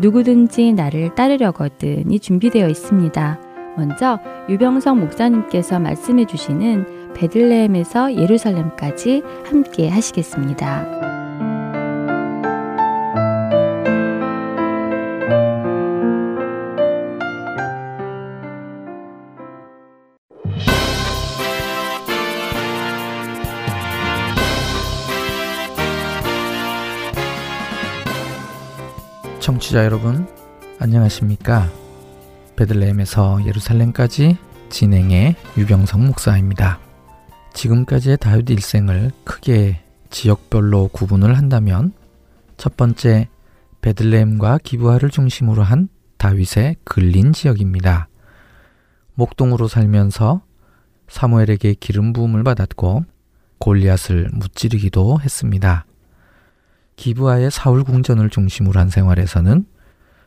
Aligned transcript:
누구든지 0.00 0.72
나를 0.72 1.14
따르려거든이 1.14 2.18
준비되어 2.18 2.68
있습니다. 2.68 3.40
먼저 3.76 4.18
유병성 4.48 5.00
목사님께서 5.00 5.78
말씀해 5.80 6.26
주시는 6.26 7.12
베들레헴에서 7.14 8.16
예루살렘까지 8.16 9.22
함께 9.46 9.88
하시겠습니다. 9.88 11.23
청취자 29.64 29.84
여러분, 29.84 30.26
안녕하십니까? 30.78 31.70
베들레헴에서 32.56 33.46
예루살렘까지 33.46 34.36
진행의 34.68 35.36
유병성 35.56 36.06
목사입니다. 36.06 36.80
지금까지의 37.54 38.18
다윗 38.18 38.50
일생을 38.50 39.10
크게 39.24 39.80
지역별로 40.10 40.88
구분을 40.88 41.38
한다면 41.38 41.92
첫 42.58 42.76
번째 42.76 43.28
베들레헴과 43.80 44.58
기브아를 44.58 45.08
중심으로 45.08 45.62
한 45.62 45.88
다윗의 46.18 46.76
근린 46.84 47.32
지역입니다. 47.32 48.08
목동으로 49.14 49.66
살면서 49.66 50.42
사무엘에게 51.08 51.74
기름 51.80 52.12
부음을 52.12 52.44
받았고 52.44 53.04
골리앗을 53.58 54.28
무찌르기도 54.34 55.20
했습니다. 55.22 55.86
기브아의 56.96 57.50
사울 57.50 57.84
궁전을 57.84 58.30
중심으로 58.30 58.78
한 58.78 58.88
생활에서는 58.88 59.66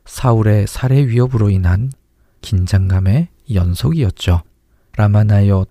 사울의 0.05 0.67
살해 0.67 1.07
위협으로 1.07 1.49
인한 1.49 1.91
긴장감의 2.41 3.27
연속이었죠. 3.53 4.41
라마나옳, 4.95 5.65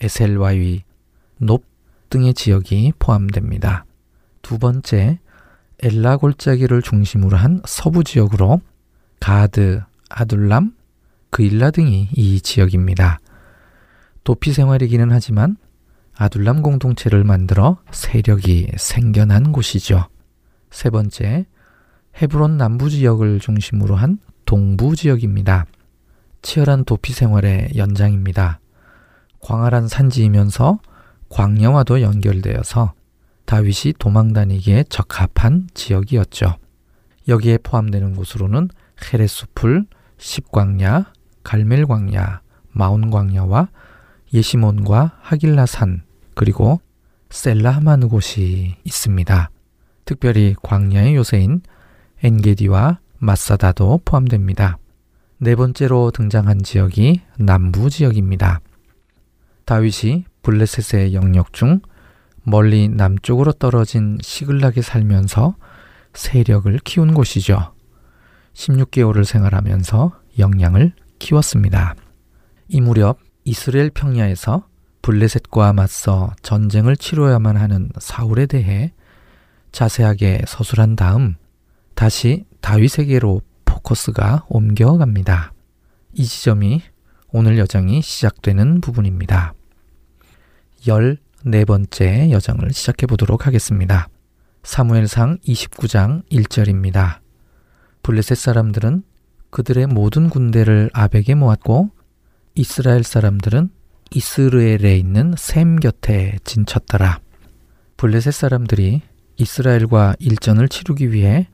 에셀와위, 0.00 0.82
높 1.38 1.64
등의 2.08 2.34
지역이 2.34 2.94
포함됩니다. 2.98 3.84
두 4.42 4.58
번째, 4.58 5.18
엘라 5.82 6.16
골짜기를 6.16 6.82
중심으로 6.82 7.36
한 7.36 7.62
서부 7.64 8.04
지역으로 8.04 8.60
가드, 9.20 9.82
아둘람, 10.08 10.74
그일라 11.30 11.70
등이 11.70 12.08
이 12.12 12.40
지역입니다. 12.40 13.20
도피 14.24 14.52
생활이기는 14.52 15.10
하지만 15.10 15.56
아둘람 16.14 16.62
공동체를 16.62 17.24
만들어 17.24 17.78
세력이 17.92 18.72
생겨난 18.76 19.52
곳이죠. 19.52 20.08
세 20.70 20.90
번째, 20.90 21.46
헤브론 22.20 22.56
남부 22.56 22.90
지역을 22.90 23.40
중심으로 23.40 23.96
한 23.96 24.18
동부 24.44 24.96
지역입니다. 24.96 25.66
치열한 26.42 26.84
도피 26.84 27.12
생활의 27.12 27.72
연장입니다. 27.76 28.60
광활한 29.40 29.88
산지이면서 29.88 30.80
광야와도 31.28 32.02
연결되어서 32.02 32.92
다윗이 33.44 33.94
도망 33.98 34.32
다니기에 34.32 34.84
적합한 34.88 35.68
지역이었죠. 35.74 36.56
여기에 37.28 37.58
포함되는 37.58 38.14
곳으로는 38.16 38.68
헤레수풀, 39.02 39.86
십광야, 40.18 41.12
갈멜광야, 41.42 42.40
마온광야와 42.72 43.68
예시몬과 44.32 45.18
하길라산 45.20 46.02
그리고 46.34 46.80
셀라하마느 47.30 48.06
곳이 48.08 48.76
있습니다. 48.84 49.50
특별히 50.10 50.56
광야의 50.60 51.14
요새인 51.14 51.62
엔게디와 52.24 52.98
마사다도 53.18 54.00
포함됩니다. 54.04 54.76
네 55.38 55.54
번째로 55.54 56.10
등장한 56.10 56.64
지역이 56.64 57.20
남부 57.38 57.88
지역입니다. 57.88 58.60
다윗이 59.66 60.24
블레셋의 60.42 61.14
영역 61.14 61.52
중 61.52 61.80
멀리 62.42 62.88
남쪽으로 62.88 63.52
떨어진 63.52 64.18
시글락에 64.20 64.82
살면서 64.82 65.54
세력을 66.12 66.76
키운 66.82 67.14
곳이죠. 67.14 67.72
16개월을 68.54 69.24
생활하면서 69.24 70.10
역량을 70.40 70.92
키웠습니다. 71.20 71.94
이 72.66 72.80
무렵 72.80 73.20
이스라엘 73.44 73.90
평야에서 73.90 74.66
블레셋과 75.02 75.72
맞서 75.72 76.32
전쟁을 76.42 76.96
치러야만 76.96 77.56
하는 77.56 77.90
사울에 78.00 78.46
대해 78.46 78.92
자세하게 79.72 80.42
서술한 80.46 80.96
다음 80.96 81.34
다시 81.94 82.44
다윗에게로 82.60 83.42
포커스가 83.64 84.46
옮겨갑니다. 84.48 85.52
이 86.14 86.24
지점이 86.24 86.82
오늘 87.32 87.58
여정이 87.58 88.02
시작되는 88.02 88.80
부분입니다. 88.80 89.54
14번째 90.82 92.30
여정을 92.30 92.72
시작해 92.72 93.06
보도록 93.06 93.46
하겠습니다. 93.46 94.08
사무엘상 94.62 95.38
29장 95.38 96.28
1절입니다. 96.30 97.20
블레셋 98.02 98.36
사람들은 98.36 99.02
그들의 99.50 99.86
모든 99.86 100.30
군대를 100.30 100.90
아벡에 100.92 101.34
모았고 101.34 101.90
이스라엘 102.54 103.04
사람들은 103.04 103.70
이스르엘에 104.12 104.96
있는 104.96 105.34
샘 105.38 105.76
곁에 105.76 106.38
진쳤더라. 106.44 107.20
블레셋 107.96 108.34
사람들이 108.34 109.02
이스라엘과 109.40 110.16
일전을 110.18 110.68
치르기 110.68 111.12
위해 111.12 111.48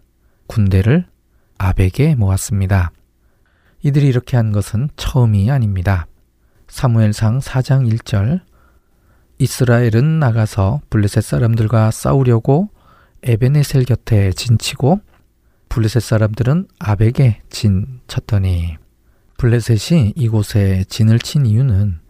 군대를 0.49 1.07
아벡에 1.57 2.17
모았습니다. 2.17 2.91
이들이 3.83 4.09
이렇게 4.09 4.37
한 4.37 4.51
것은 4.51 4.89
처음이 4.97 5.53
아닙니다. 5.53 6.09
사무엘상 6.67 7.39
4장 7.39 7.89
1절 7.89 8.41
이스라엘은 9.39 10.19
나가서 10.19 10.81
블레셋 10.91 11.23
사람들과 11.23 11.93
싸우려고 11.93 12.71
에베네셀 13.23 13.85
곁에 13.85 14.33
진치고 14.33 15.01
블레셋 15.69 16.03
사람들은 16.03 16.67
아벡에 16.81 17.41
진 17.51 18.01
쳤더니 18.09 18.79
블레셋이 19.39 20.15
이곳에 20.17 20.83
진을 20.89 21.21
친 21.21 21.47
이유는 21.47 22.01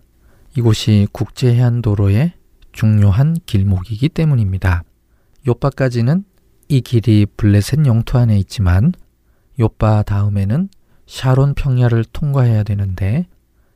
이곳이 0.56 1.06
국제해안 1.12 1.82
도로의 1.82 2.32
중요한 2.72 3.36
길목이기 3.44 4.08
때문입니다. 4.08 4.85
요바까지는 5.46 6.24
이 6.68 6.80
길이 6.80 7.26
블레셋 7.36 7.86
영토 7.86 8.18
안에 8.18 8.38
있지만 8.38 8.92
요바 9.60 10.02
다음에는 10.02 10.68
샤론 11.06 11.54
평야를 11.54 12.04
통과해야 12.04 12.64
되는데 12.64 13.26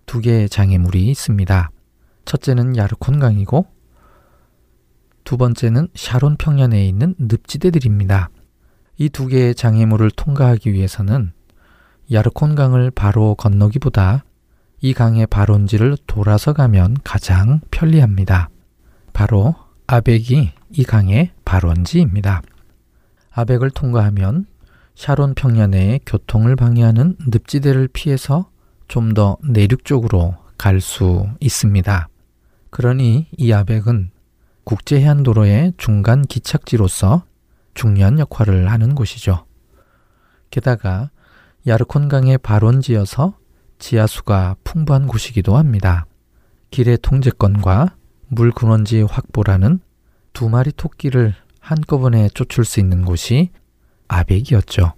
두 0.07 0.21
개의 0.21 0.49
장애물이 0.49 1.07
있습니다. 1.07 1.71
첫째는 2.25 2.77
야르콘 2.77 3.21
강이고 3.21 3.67
두 5.23 5.37
번째는 5.37 5.89
샤론 5.95 6.37
평야 6.37 6.67
내에 6.67 6.87
있는 6.87 7.15
늪지대들입니다. 7.19 8.31
이 8.99 9.09
두 9.09 9.28
개의 9.28 9.55
장애물을 9.55 10.11
통과하기 10.11 10.73
위해서는 10.73 11.33
야르콘 12.13 12.57
강을 12.57 12.91
바로 12.91 13.34
건너기보다 13.37 14.25
이 14.81 14.93
강의 14.93 15.27
발원지를 15.27 15.97
돌아서 16.07 16.53
가면 16.53 16.97
가장 17.05 17.61
편리합니다. 17.71 18.51
바로 19.13 19.55
아벡이 19.87 20.51
이 20.72 20.84
강의 20.84 21.31
발원지입니다. 21.45 22.43
아벡을 23.33 23.71
통과하면 23.71 24.47
샤론 24.95 25.34
평야 25.34 25.67
내의 25.67 26.01
교통을 26.07 26.57
방해하는 26.57 27.17
늪지대를 27.28 27.89
피해서 27.89 28.51
좀 28.89 29.15
더 29.15 29.37
내륙 29.43 29.84
쪽으로 29.84 30.34
갈 30.59 30.81
수 30.81 31.28
있습니다. 31.41 32.09
그러니 32.71 33.28
이 33.37 33.53
아벡은 33.53 34.11
국제해안도로의 34.65 35.75
중간 35.78 36.22
기착지로서 36.22 37.25
중요한 37.75 38.19
역할을 38.19 38.71
하는 38.71 38.95
곳이죠. 38.95 39.47
게다가 40.51 41.11
야르콘강의 41.66 42.39
발원지여서 42.39 43.37
지하수가 43.78 44.57
풍부한 44.65 45.07
곳이기도 45.07 45.57
합니다. 45.57 46.07
길의 46.71 46.99
통제권과 47.03 47.97
물 48.28 48.53
근원지 48.53 49.03
확보라는 49.03 49.81
두 50.32 50.48
마리 50.48 50.72
토끼를 50.72 51.34
한꺼번에 51.60 52.28
쫓을 52.30 52.65
수 52.65 52.80
있는 52.80 53.04
곳이 53.04 53.50
아벡이었죠. 54.09 54.94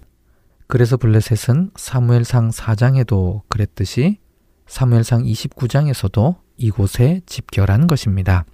그래서 0.67 0.97
블레셋은 0.97 1.71
사무엘상 1.75 2.49
4장에도 2.49 3.41
그랬듯이 3.47 4.17
사무엘상 4.65 5.23
29장에서도 5.23 6.35
이곳에 6.57 7.21
집결한 7.25 7.87
것입니다. 7.87 8.45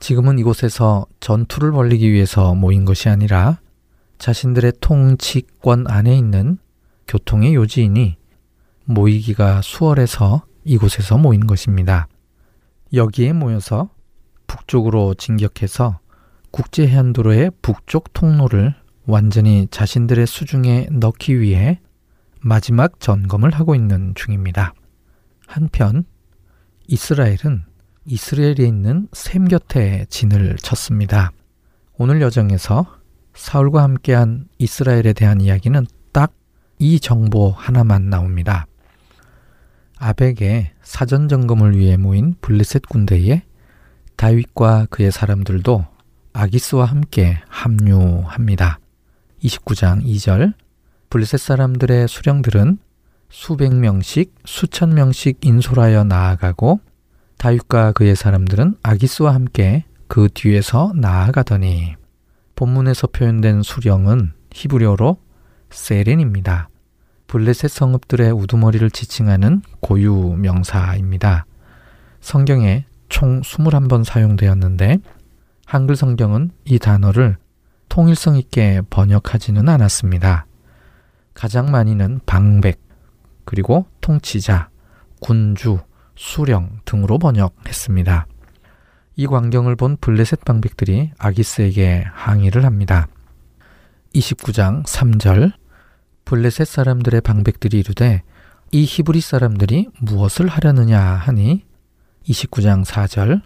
지금은 0.00 0.38
이곳에서 0.38 1.06
전투를 1.20 1.72
벌리기 1.72 2.10
위해서 2.10 2.54
모인 2.54 2.84
것이 2.84 3.08
아니라 3.08 3.60
자신들의 4.18 4.74
통치권 4.80 5.86
안에 5.88 6.16
있는 6.16 6.58
교통의 7.08 7.54
요지이니 7.54 8.16
모이기가 8.84 9.62
수월해서 9.62 10.44
이곳에서 10.64 11.18
모인 11.18 11.46
것입니다. 11.46 12.08
여기에 12.92 13.32
모여서 13.32 13.90
북쪽으로 14.46 15.14
진격해서 15.14 15.98
국제 16.50 16.86
해안도로의 16.86 17.50
북쪽 17.62 18.12
통로를 18.12 18.74
완전히 19.06 19.66
자신들의 19.70 20.26
수중에 20.26 20.88
넣기 20.90 21.40
위해 21.40 21.80
마지막 22.40 23.00
점검을 23.00 23.50
하고 23.50 23.74
있는 23.74 24.14
중입니다. 24.14 24.74
한편 25.46 26.04
이스라엘은 26.86 27.64
이스라엘에 28.06 28.66
있는 28.66 29.08
샘 29.12 29.46
곁에 29.46 30.06
진을 30.08 30.56
쳤습니다. 30.56 31.32
오늘 31.96 32.20
여정에서 32.20 32.86
사울과 33.34 33.82
함께한 33.82 34.48
이스라엘에 34.58 35.12
대한 35.12 35.40
이야기는 35.40 35.86
딱 36.12 36.32
이 36.78 37.00
정보 37.00 37.50
하나만 37.50 38.10
나옵니다. 38.10 38.66
아벡의 39.98 40.72
사전 40.82 41.28
점검을 41.28 41.76
위해 41.76 41.96
모인 41.96 42.34
블레셋 42.40 42.82
군대에 42.88 43.42
다윗과 44.16 44.86
그의 44.90 45.10
사람들도 45.10 45.86
아기스와 46.32 46.86
함께 46.86 47.40
합류합니다. 47.48 48.78
29장 49.42 50.04
2절 50.04 50.54
블레셋 51.10 51.40
사람들의 51.40 52.08
수령들은 52.08 52.78
수백 53.30 53.74
명씩 53.74 54.34
수천 54.44 54.94
명씩 54.94 55.44
인솔하여 55.44 56.04
나아가고 56.04 56.80
다윗과 57.38 57.92
그의 57.92 58.16
사람들은 58.16 58.76
아기스와 58.82 59.34
함께 59.34 59.84
그 60.08 60.28
뒤에서 60.32 60.92
나아가더니 60.94 61.94
본문에서 62.56 63.08
표현된 63.08 63.62
수령은 63.62 64.32
히브리어로 64.52 65.18
세렌입니다. 65.70 66.68
블레셋 67.26 67.70
성읍들의 67.70 68.30
우두머리를 68.30 68.88
지칭하는 68.90 69.62
고유 69.80 70.36
명사입니다. 70.38 71.46
성경에 72.20 72.86
총 73.08 73.40
21번 73.40 74.04
사용되었는데 74.04 74.98
한글 75.66 75.96
성경은 75.96 76.50
이 76.64 76.78
단어를 76.78 77.36
통일성 77.88 78.36
있게 78.36 78.82
번역하지는 78.90 79.68
않았습니다. 79.68 80.46
가장 81.32 81.70
많이는 81.70 82.20
방백, 82.26 82.80
그리고 83.44 83.86
통치자, 84.00 84.68
군주, 85.20 85.78
수령 86.16 86.80
등으로 86.84 87.18
번역했습니다. 87.18 88.26
이 89.16 89.26
광경을 89.26 89.76
본 89.76 89.96
블레셋 89.96 90.44
방백들이 90.44 91.12
아기스에게 91.18 92.04
항의를 92.12 92.64
합니다. 92.64 93.06
29장 94.14 94.84
3절 94.84 95.52
블레셋 96.24 96.66
사람들의 96.66 97.20
방백들이 97.20 97.78
이르되 97.78 98.22
이 98.72 98.84
히브리 98.84 99.20
사람들이 99.20 99.88
무엇을 100.00 100.48
하려느냐 100.48 101.00
하니 101.00 101.64
29장 102.26 102.84
4절 102.84 103.42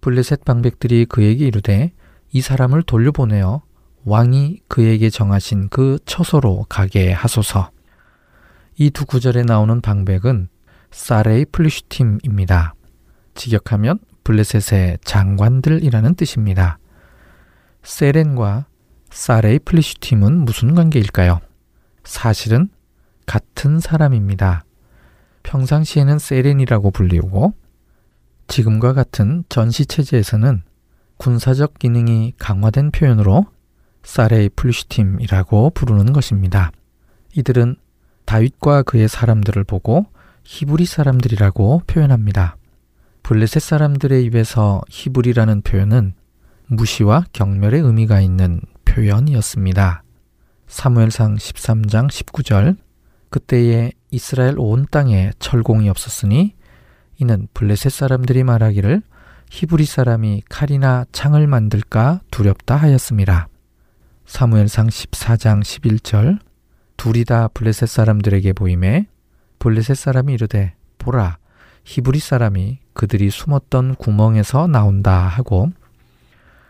블레셋 0.00 0.44
방백들이 0.44 1.06
그에게 1.06 1.46
이르되 1.46 1.92
이 2.32 2.40
사람을 2.40 2.82
돌려보내어 2.82 3.62
왕이 4.04 4.60
그에게 4.68 5.10
정하신 5.10 5.68
그 5.68 5.98
처소로 6.04 6.66
가게 6.68 7.12
하소서. 7.12 7.70
이 8.78 8.90
두 8.90 9.04
구절에 9.06 9.42
나오는 9.42 9.80
방백은 9.80 10.48
사레이 10.90 11.44
플리슈팀입니다. 11.46 12.74
직역하면 13.34 13.98
블레셋의 14.24 14.98
장관들이라는 15.04 16.14
뜻입니다. 16.14 16.78
세렌과 17.82 18.66
사레이 19.10 19.58
플리슈팀은 19.60 20.44
무슨 20.44 20.74
관계일까요? 20.74 21.40
사실은 22.04 22.68
같은 23.26 23.78
사람입니다. 23.78 24.64
평상시에는 25.42 26.18
세렌이라고 26.18 26.90
불리우고 26.90 27.54
지금과 28.52 28.92
같은 28.92 29.44
전시 29.48 29.86
체제에서는 29.86 30.60
군사적 31.16 31.78
기능이 31.78 32.34
강화된 32.36 32.90
표현으로 32.90 33.46
사레이 34.02 34.50
플루시팀이라고 34.50 35.70
부르는 35.70 36.12
것입니다. 36.12 36.70
이들은 37.34 37.76
다윗과 38.26 38.82
그의 38.82 39.08
사람들을 39.08 39.64
보고 39.64 40.04
히브리 40.44 40.84
사람들이라고 40.84 41.84
표현합니다. 41.86 42.58
블레셋 43.22 43.62
사람들의 43.62 44.22
입에서 44.24 44.82
히브리라는 44.90 45.62
표현은 45.62 46.12
무시와 46.66 47.24
경멸의 47.32 47.80
의미가 47.80 48.20
있는 48.20 48.60
표현이었습니다. 48.84 50.02
사무엘상 50.66 51.36
13장 51.36 52.10
19절 52.10 52.76
그때에 53.30 53.92
이스라엘 54.10 54.56
온 54.58 54.86
땅에 54.90 55.30
철공이 55.38 55.88
없었으니 55.88 56.54
이는 57.22 57.46
블레셋 57.54 57.92
사람들이 57.92 58.42
말하기를 58.42 59.00
히브리 59.48 59.84
사람이 59.84 60.42
칼이나 60.48 61.04
창을 61.12 61.46
만들까 61.46 62.20
두렵다 62.32 62.74
하였습니다. 62.74 63.46
사무엘상 64.26 64.88
14장 64.88 65.62
11절 65.62 66.40
둘이 66.96 67.24
다 67.24 67.46
블레셋 67.46 67.88
사람들에게 67.88 68.54
보임에 68.54 69.06
블레셋 69.60 69.96
사람이 69.96 70.32
이르되 70.34 70.74
보라 70.98 71.38
히브리 71.84 72.18
사람이 72.18 72.80
그들이 72.92 73.30
숨었던 73.30 73.94
구멍에서 73.94 74.66
나온다 74.66 75.16
하고 75.16 75.70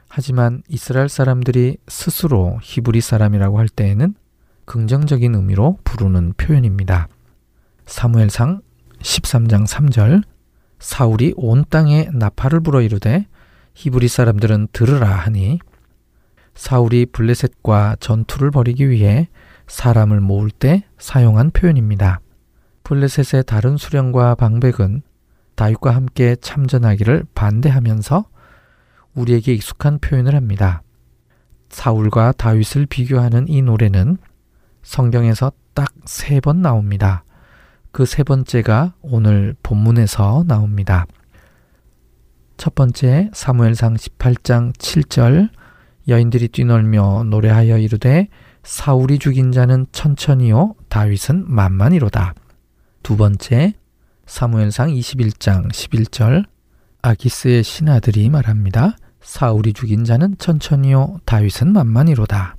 하지만 0.06 0.62
이스라엘 0.68 1.08
사람들이 1.08 1.78
스스로 1.88 2.58
히브리 2.60 3.00
사람이라고 3.00 3.58
할 3.58 3.70
때에는 3.70 4.14
긍정적인 4.66 5.34
의미로 5.34 5.78
부르는 5.84 6.34
표현입니다. 6.36 7.08
사무엘상 7.86 8.60
13장 9.00 9.66
3절 9.66 10.22
사울이 10.82 11.32
온 11.36 11.64
땅에 11.70 12.08
나팔을 12.12 12.60
불어 12.60 12.82
이르되 12.82 13.26
히브리 13.74 14.08
사람들은 14.08 14.68
들으라 14.72 15.08
하니 15.08 15.60
사울이 16.54 17.06
블레셋과 17.06 17.96
전투를 18.00 18.50
벌이기 18.50 18.90
위해 18.90 19.28
사람을 19.68 20.20
모을 20.20 20.50
때 20.50 20.84
사용한 20.98 21.52
표현입니다. 21.52 22.20
블레셋의 22.82 23.44
다른 23.46 23.76
수령과 23.76 24.34
방백은 24.34 25.02
다윗과 25.54 25.94
함께 25.94 26.34
참전하기를 26.40 27.26
반대하면서 27.34 28.24
우리에게 29.14 29.54
익숙한 29.54 30.00
표현을 30.00 30.34
합니다. 30.34 30.82
사울과 31.70 32.32
다윗을 32.32 32.86
비교하는 32.86 33.46
이 33.48 33.62
노래는 33.62 34.18
성경에서 34.82 35.52
딱 35.74 35.92
세 36.06 36.40
번 36.40 36.60
나옵니다. 36.60 37.24
그 37.92 38.06
세 38.06 38.22
번째가 38.22 38.94
오늘 39.02 39.54
본문에서 39.62 40.44
나옵니다. 40.48 41.06
첫 42.56 42.74
번째 42.74 43.30
사무엘상 43.34 43.94
18장 43.94 44.74
7절 44.76 45.50
여인들이 46.08 46.48
뛰놀며 46.48 47.24
노래하여 47.24 47.78
이르되 47.78 48.28
사울이 48.62 49.18
죽인 49.18 49.52
자는 49.52 49.86
천천히요 49.92 50.74
다윗은 50.88 51.44
만만이로다. 51.48 52.34
두 53.02 53.16
번째 53.16 53.74
사무엘상 54.26 54.88
21장 54.88 55.70
11절 55.70 56.46
아기스의 57.02 57.62
신하들이 57.62 58.30
말합니다. 58.30 58.96
사울이 59.20 59.74
죽인 59.74 60.04
자는 60.04 60.36
천천히요 60.38 61.18
다윗은 61.26 61.72
만만이로다. 61.72 62.56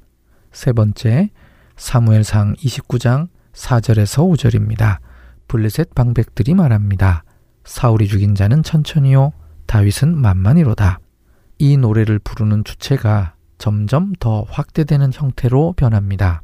세 0.51 0.73
번째 0.73 1.31
사무엘상 1.75 2.53
29장 2.55 3.29
4절에서 3.53 4.29
5절입니다. 4.29 4.99
블레셋 5.47 5.95
방백들이 5.95 6.53
말합니다. 6.53 7.23
사울이 7.63 8.07
죽인 8.07 8.35
자는 8.35 8.63
천천히요 8.63 9.31
다윗은 9.65 10.17
만만이로다. 10.17 10.99
이 11.59 11.77
노래를 11.77 12.19
부르는 12.19 12.63
주체가 12.63 13.35
점점 13.57 14.13
더 14.19 14.45
확대되는 14.49 15.11
형태로 15.13 15.73
변합니다. 15.77 16.41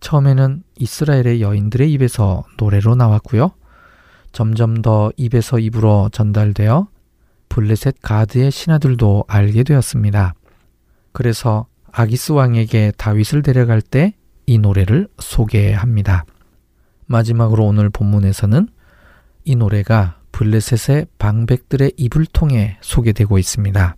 처음에는 0.00 0.62
이스라엘의 0.78 1.42
여인들의 1.42 1.92
입에서 1.92 2.44
노래로 2.56 2.94
나왔고요. 2.94 3.52
점점 4.32 4.80
더 4.80 5.10
입에서 5.16 5.58
입으로 5.58 6.08
전달되어 6.12 6.88
블레셋 7.48 7.96
가드의 8.02 8.50
신하들도 8.50 9.24
알게 9.26 9.64
되었습니다. 9.64 10.34
그래서 11.12 11.66
아기스 11.90 12.32
왕에게 12.32 12.92
다윗을 12.96 13.42
데려갈 13.42 13.82
때 13.82 14.14
이 14.48 14.56
노래를 14.56 15.08
소개합니다. 15.18 16.24
마지막으로 17.08 17.64
오늘 17.66 17.90
본문에서는 17.90 18.68
이 19.44 19.56
노래가 19.56 20.20
블레셋의 20.32 21.06
방백들의 21.18 21.92
입을 21.96 22.26
통해 22.26 22.78
소개되고 22.80 23.38
있습니다. 23.38 23.96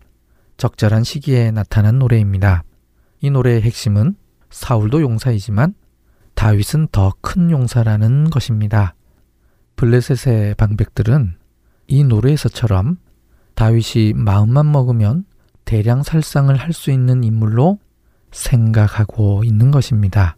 적절한 0.56 1.04
시기에 1.04 1.50
나타난 1.50 1.98
노래입니다. 1.98 2.62
이 3.20 3.30
노래의 3.30 3.62
핵심은 3.62 4.14
사울도 4.50 5.02
용사이지만 5.02 5.74
다윗은 6.34 6.88
더 6.92 7.12
큰 7.20 7.50
용사라는 7.50 8.30
것입니다. 8.30 8.94
블레셋의 9.76 10.54
방백들은 10.54 11.34
이 11.88 12.04
노래에서처럼 12.04 12.96
다윗이 13.54 14.14
마음만 14.14 14.70
먹으면 14.70 15.24
대량 15.64 16.02
살상을 16.02 16.54
할 16.56 16.72
수 16.72 16.90
있는 16.90 17.24
인물로 17.24 17.78
생각하고 18.30 19.42
있는 19.44 19.70
것입니다. 19.70 20.36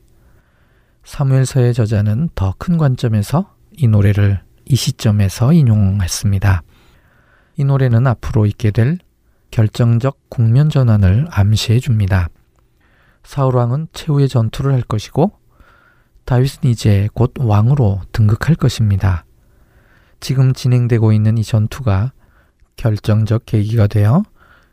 사무엘서의 1.05 1.75
저자는 1.75 2.31
더 2.35 2.55
큰 2.59 2.79
관점에서 2.79 3.55
이 3.73 3.89
노래를 3.89 4.41
이 4.65 4.77
시점에서 4.77 5.53
인용했습니다. 5.53 6.63
이 7.57 7.65
노래는 7.65 8.07
앞으로 8.07 8.47
있게 8.47 8.71
될 8.71 8.99
결정적 9.51 10.19
국면 10.31 10.71
전환을 10.71 11.27
암시해 11.31 11.81
줍니다. 11.81 12.29
사울 13.25 13.57
왕은 13.57 13.89
최후의 13.93 14.29
전투를 14.29 14.73
할 14.73 14.83
것이고 14.83 15.33
다윗은 16.25 16.71
이제 16.71 17.09
곧 17.15 17.35
왕으로 17.39 18.01
등극할 18.13 18.55
것입니다. 18.55 19.25
지금 20.21 20.53
진행되고 20.53 21.13
있는 21.13 21.37
이 21.37 21.43
전투가 21.43 22.13
결정적 22.77 23.45
계기가 23.45 23.89
되어 23.89 24.23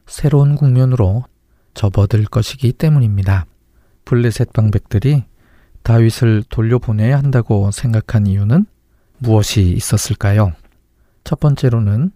새로운 0.05 0.55
국면으로 0.55 1.25
접어들 1.73 2.25
것이기 2.25 2.73
때문입니다. 2.73 3.45
블레셋 4.05 4.53
방백들이 4.53 5.25
다윗을 5.83 6.43
돌려보내야 6.49 7.17
한다고 7.17 7.71
생각한 7.71 8.27
이유는 8.27 8.65
무엇이 9.17 9.61
있었을까요? 9.71 10.53
첫 11.23 11.39
번째로는 11.39 12.11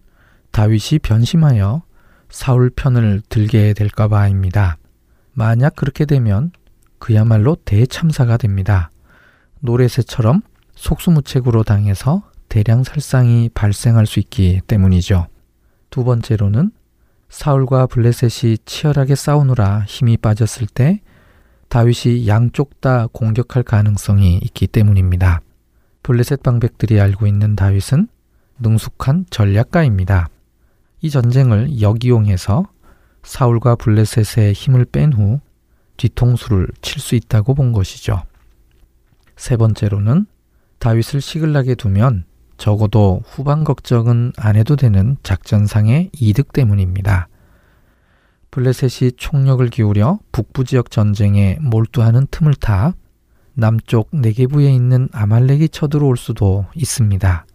다윗이 0.50 1.00
변심하여 1.02 1.82
사울 2.30 2.70
편을 2.70 3.22
들게 3.28 3.74
될까봐입니다. 3.74 4.76
만약 5.32 5.76
그렇게 5.76 6.04
되면 6.04 6.52
그야말로 6.98 7.56
대참사가 7.64 8.36
됩니다. 8.36 8.90
노래새처럼 9.60 10.42
속수무책으로 10.74 11.62
당해서 11.62 12.22
대량 12.48 12.84
살상이 12.84 13.50
발생할 13.52 14.06
수 14.06 14.20
있기 14.20 14.60
때문이죠. 14.66 15.26
두 15.90 16.04
번째로는 16.04 16.70
사울과 17.28 17.86
블레셋이 17.86 18.58
치열하게 18.64 19.16
싸우느라 19.16 19.84
힘이 19.86 20.16
빠졌을 20.16 20.66
때 20.66 21.00
다윗이 21.68 22.28
양쪽 22.28 22.80
다 22.80 23.08
공격할 23.12 23.62
가능성이 23.62 24.38
있기 24.42 24.66
때문입니다. 24.66 25.40
블레셋 26.02 26.42
방백들이 26.42 27.00
알고 27.00 27.26
있는 27.26 27.56
다윗은 27.56 28.08
능숙한 28.60 29.26
전략가입니다. 29.30 30.28
이 31.00 31.10
전쟁을 31.10 31.80
역이용해서 31.80 32.66
사울과 33.22 33.76
블레셋의 33.76 34.52
힘을 34.52 34.84
뺀 34.84 35.12
후 35.12 35.40
뒤통수를 35.96 36.68
칠 36.82 37.00
수 37.00 37.14
있다고 37.14 37.54
본 37.54 37.72
것이죠. 37.72 38.22
세 39.36 39.56
번째로는 39.56 40.26
다윗을 40.78 41.20
시글나게 41.20 41.74
두면 41.74 42.24
적어도 42.56 43.22
후방 43.24 43.64
걱정은 43.64 44.32
안 44.36 44.56
해도 44.56 44.76
되는 44.76 45.16
작전상의 45.22 46.10
이득 46.12 46.52
때문입니다. 46.52 47.28
블레셋이 48.54 49.14
총력을 49.16 49.68
기울여 49.68 50.20
북부 50.30 50.62
지역 50.62 50.92
전쟁에 50.92 51.58
몰두하는 51.60 52.28
틈을 52.30 52.54
타 52.54 52.94
남쪽 53.52 54.10
네게부에 54.12 54.72
있는 54.72 55.08
아말렉이 55.10 55.70
쳐들어올 55.70 56.16
수도 56.16 56.64
있습니다. 56.76 57.46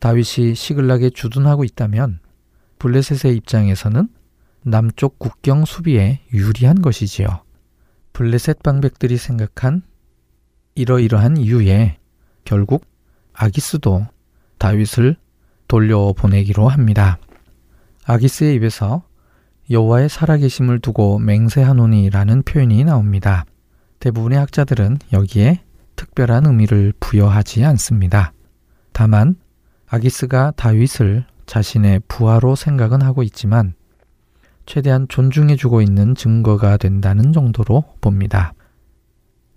다윗이 0.00 0.56
시글락에 0.56 1.10
주둔하고 1.10 1.62
있다면 1.62 2.18
블레셋의 2.80 3.36
입장에서는 3.36 4.08
남쪽 4.64 5.20
국경 5.20 5.64
수비에 5.66 6.18
유리한 6.32 6.82
것이지요. 6.82 7.28
블레셋 8.14 8.64
방백들이 8.64 9.18
생각한 9.18 9.82
이러이러한 10.74 11.36
이유에 11.36 11.98
결국 12.44 12.84
아기스도 13.32 14.04
다윗을 14.58 15.14
돌려보내기로 15.68 16.68
합니다. 16.68 17.18
아기스의 18.04 18.56
입에서 18.56 19.06
여호와의 19.70 20.08
살아계심을 20.08 20.78
두고 20.80 21.18
맹세하노니라는 21.18 22.42
표현이 22.42 22.84
나옵니다. 22.84 23.44
대부분의 24.00 24.38
학자들은 24.38 24.98
여기에 25.12 25.62
특별한 25.96 26.46
의미를 26.46 26.92
부여하지 27.00 27.64
않습니다. 27.64 28.32
다만 28.92 29.36
아기스가 29.88 30.52
다윗을 30.56 31.26
자신의 31.46 32.02
부하로 32.08 32.54
생각은 32.56 33.02
하고 33.02 33.22
있지만 33.22 33.74
최대한 34.66 35.06
존중해주고 35.08 35.82
있는 35.82 36.14
증거가 36.14 36.76
된다는 36.76 37.32
정도로 37.32 37.84
봅니다. 38.00 38.54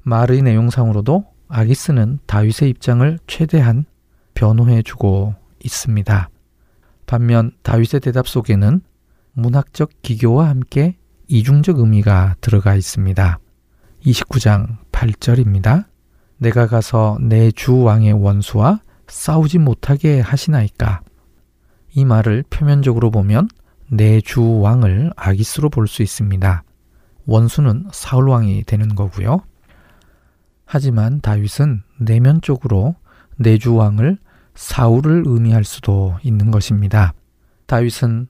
말의 0.03 0.41
내용상으로도 0.41 1.25
아기스는 1.47 2.19
다윗의 2.25 2.69
입장을 2.69 3.19
최대한 3.27 3.85
변호해주고 4.33 5.35
있습니다. 5.63 6.29
반면 7.05 7.51
다윗의 7.61 7.99
대답 7.99 8.27
속에는 8.27 8.81
문학적 9.33 9.89
기교와 10.01 10.49
함께 10.49 10.97
이중적 11.27 11.79
의미가 11.79 12.35
들어가 12.41 12.75
있습니다. 12.75 13.39
29장 14.05 14.77
8절입니다. 14.91 15.85
내가 16.37 16.67
가서 16.67 17.17
내 17.21 17.51
주 17.51 17.81
왕의 17.81 18.13
원수와 18.13 18.81
싸우지 19.07 19.59
못하게 19.59 20.19
하시나이까. 20.19 21.01
이 21.93 22.05
말을 22.05 22.43
표면적으로 22.49 23.11
보면 23.11 23.47
내 23.89 24.21
주 24.21 24.59
왕을 24.59 25.13
아기스로 25.15 25.69
볼 25.69 25.87
수 25.87 26.01
있습니다. 26.01 26.63
원수는 27.25 27.87
사울 27.91 28.29
왕이 28.29 28.63
되는 28.63 28.95
거고요. 28.95 29.41
하지만 30.65 31.21
다윗은 31.21 31.83
내면적으로 31.99 32.95
내주 33.37 33.75
왕을 33.75 34.17
사울을 34.55 35.23
의미할 35.25 35.63
수도 35.63 36.17
있는 36.23 36.49
것입니다. 36.51 37.13
다윗은 37.65 38.27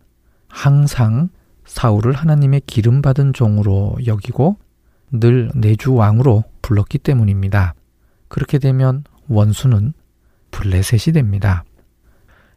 항상 0.52 1.30
사울을 1.66 2.14
하나님의 2.14 2.62
기름 2.68 3.02
받은 3.02 3.34
종으로 3.34 3.98
여기고 4.06 4.58
늘 5.12 5.50
내주 5.56 5.94
왕으로 5.94 6.44
불렀기 6.62 7.00
때문입니다. 7.00 7.74
그렇게 8.28 8.60
되면 8.60 9.04
원수는 9.28 9.94
블레셋이 10.52 11.14
됩니다. 11.14 11.64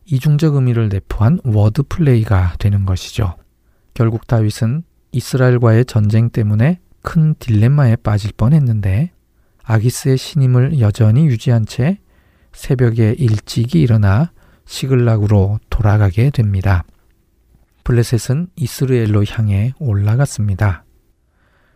이중적 0.05 0.57
의미를 0.57 0.89
내포한 0.89 1.41
word 1.45 1.85
play가 1.85 2.55
되는 2.59 2.85
것이죠. 2.85 3.37
결국 3.95 4.27
다윗은 4.27 4.83
이스라엘과의 5.13 5.87
전쟁 5.87 6.31
때문에 6.31 6.81
큰 7.03 7.35
딜레마에 7.39 7.97
빠질 7.97 8.33
뻔했는데 8.37 9.13
아기스의 9.63 10.19
신임을 10.19 10.81
여전히 10.81 11.27
유지한 11.27 11.65
채 11.65 11.99
새벽에 12.53 13.15
일찍이 13.19 13.81
일어나 13.81 14.33
시글락으로 14.67 15.59
돌아가게 15.71 16.31
됩니다. 16.31 16.85
블레셋은 17.85 18.49
이스라엘로 18.57 19.25
향해 19.27 19.73
올라갔습니다. 19.79 20.85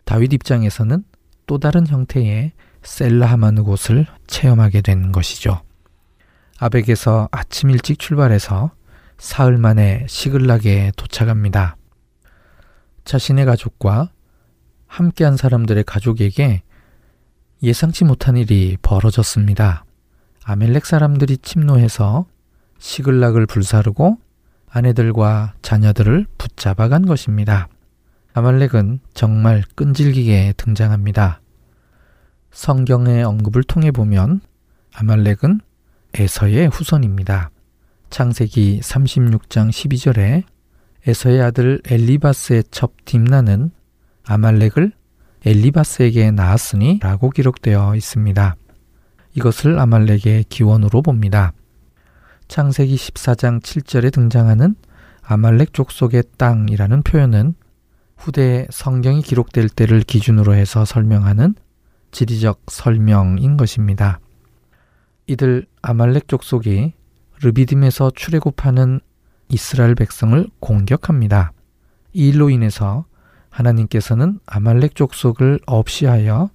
다윗 0.05 0.33
입장에서는 0.33 1.03
또 1.45 1.57
다른 1.59 1.85
형태의 1.87 2.51
셀라하마느 2.81 3.61
곳을 3.61 4.07
체험하게 4.27 4.81
된 4.81 5.11
것이죠. 5.11 5.61
아벡에서 6.59 7.29
아침 7.31 7.69
일찍 7.69 7.99
출발해서 7.99 8.71
사흘 9.17 9.57
만에 9.57 10.05
시글락에 10.07 10.91
도착합니다. 10.95 11.77
자신의 13.05 13.45
가족과 13.45 14.11
함께한 14.87 15.37
사람들의 15.37 15.83
가족에게 15.83 16.63
예상치 17.61 18.05
못한 18.05 18.37
일이 18.37 18.77
벌어졌습니다. 18.81 19.85
아멜렉 20.43 20.85
사람들이 20.85 21.37
침노해서 21.37 22.25
시글락을 22.79 23.45
불사르고 23.45 24.17
아내들과 24.69 25.53
자녀들을 25.61 26.25
붙잡아간 26.37 27.05
것입니다. 27.05 27.67
아말렉은 28.33 28.99
정말 29.13 29.63
끈질기게 29.75 30.53
등장합니다. 30.57 31.41
성경의 32.51 33.23
언급을 33.23 33.63
통해 33.63 33.91
보면 33.91 34.41
아말렉은 34.93 35.61
에서의 36.13 36.67
후손입니다. 36.69 37.51
창세기 38.09 38.79
36장 38.81 39.69
12절에 39.69 40.43
에서의 41.07 41.41
아들 41.41 41.81
엘리바스의 41.87 42.63
첩 42.71 42.93
딥나는 43.05 43.71
아말렉을 44.25 44.91
엘리바스에게 45.45 46.31
낳았으니 46.31 46.99
라고 47.01 47.29
기록되어 47.29 47.95
있습니다. 47.95 48.55
이것을 49.35 49.79
아말렉의 49.79 50.45
기원으로 50.49 51.01
봅니다. 51.01 51.53
창세기 52.49 52.95
14장 52.95 53.61
7절에 53.61 54.11
등장하는 54.11 54.75
아말렉 55.21 55.71
족속의 55.71 56.23
땅이라는 56.37 57.03
표현은 57.03 57.53
후대에 58.17 58.65
성경이 58.71 59.21
기록될 59.21 59.69
때를 59.69 60.01
기준으로 60.01 60.55
해서 60.55 60.83
설명하는 60.83 61.53
지리적 62.09 62.63
설명인 62.67 63.55
것입니다. 63.55 64.19
이들 65.27 65.67
아말렉 65.83 66.27
족속이 66.27 66.93
르비딤에서 67.43 68.11
출애굽하는 68.15 68.99
이스라엘 69.49 69.93
백성을 69.93 70.49
공격합니다. 70.59 71.53
이 72.13 72.29
일로 72.29 72.49
인해서 72.49 73.05
하나님께서는 73.51 74.39
아말렉 74.47 74.95
족속을 74.95 75.59
없이하여 75.67 76.49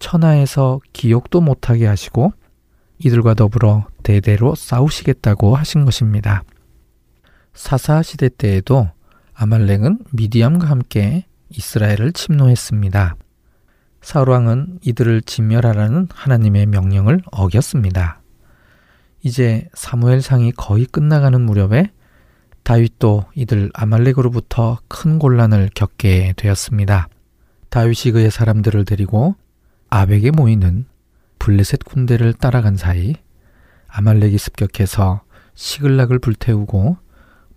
천하에서 0.00 0.80
기억도 0.92 1.40
못하게 1.40 1.86
하시고 1.86 2.32
이들과 2.98 3.34
더불어 3.34 3.86
대대로 4.08 4.54
싸우시겠다고 4.54 5.54
하신 5.54 5.84
것입니다. 5.84 6.42
사사 7.52 8.02
시대 8.02 8.30
때에도 8.30 8.88
아말렉은 9.34 9.98
미디암과 10.12 10.66
함께 10.66 11.26
이스라엘을 11.50 12.14
침노했습니다. 12.14 13.16
사울 14.00 14.30
왕은 14.30 14.78
이들을 14.80 15.20
진멸하라는 15.20 16.08
하나님의 16.10 16.64
명령을 16.66 17.20
어겼습니다. 17.30 18.22
이제 19.22 19.68
사무엘상이 19.74 20.52
거의 20.52 20.86
끝나가는 20.86 21.38
무렵에 21.38 21.90
다윗도 22.62 23.26
이들 23.34 23.70
아말렉으로부터 23.74 24.78
큰 24.88 25.18
곤란을 25.18 25.68
겪게 25.74 26.32
되었습니다. 26.34 27.08
다윗이 27.68 28.12
그의 28.12 28.30
사람들을 28.30 28.86
데리고 28.86 29.34
아벡에 29.90 30.30
모이는 30.30 30.86
블레셋 31.38 31.84
군대를 31.84 32.32
따라간 32.32 32.76
사이 32.76 33.14
아말렉이 33.88 34.38
습격해서 34.38 35.22
시글락을 35.54 36.20
불태우고 36.20 36.98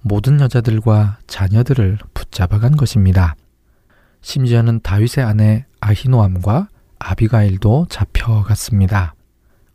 모든 0.01 0.39
여자들과 0.39 1.19
자녀들을 1.27 1.99
붙잡아간 2.13 2.75
것입니다. 2.75 3.35
심지어는 4.21 4.81
다윗의 4.81 5.23
아내 5.23 5.65
아히노암과 5.79 6.69
아비가일도 6.99 7.87
잡혀갔습니다. 7.89 9.13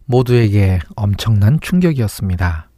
모두에게 0.05 0.81
엄청난 0.95 1.59
충격이었습니다. 1.61 2.71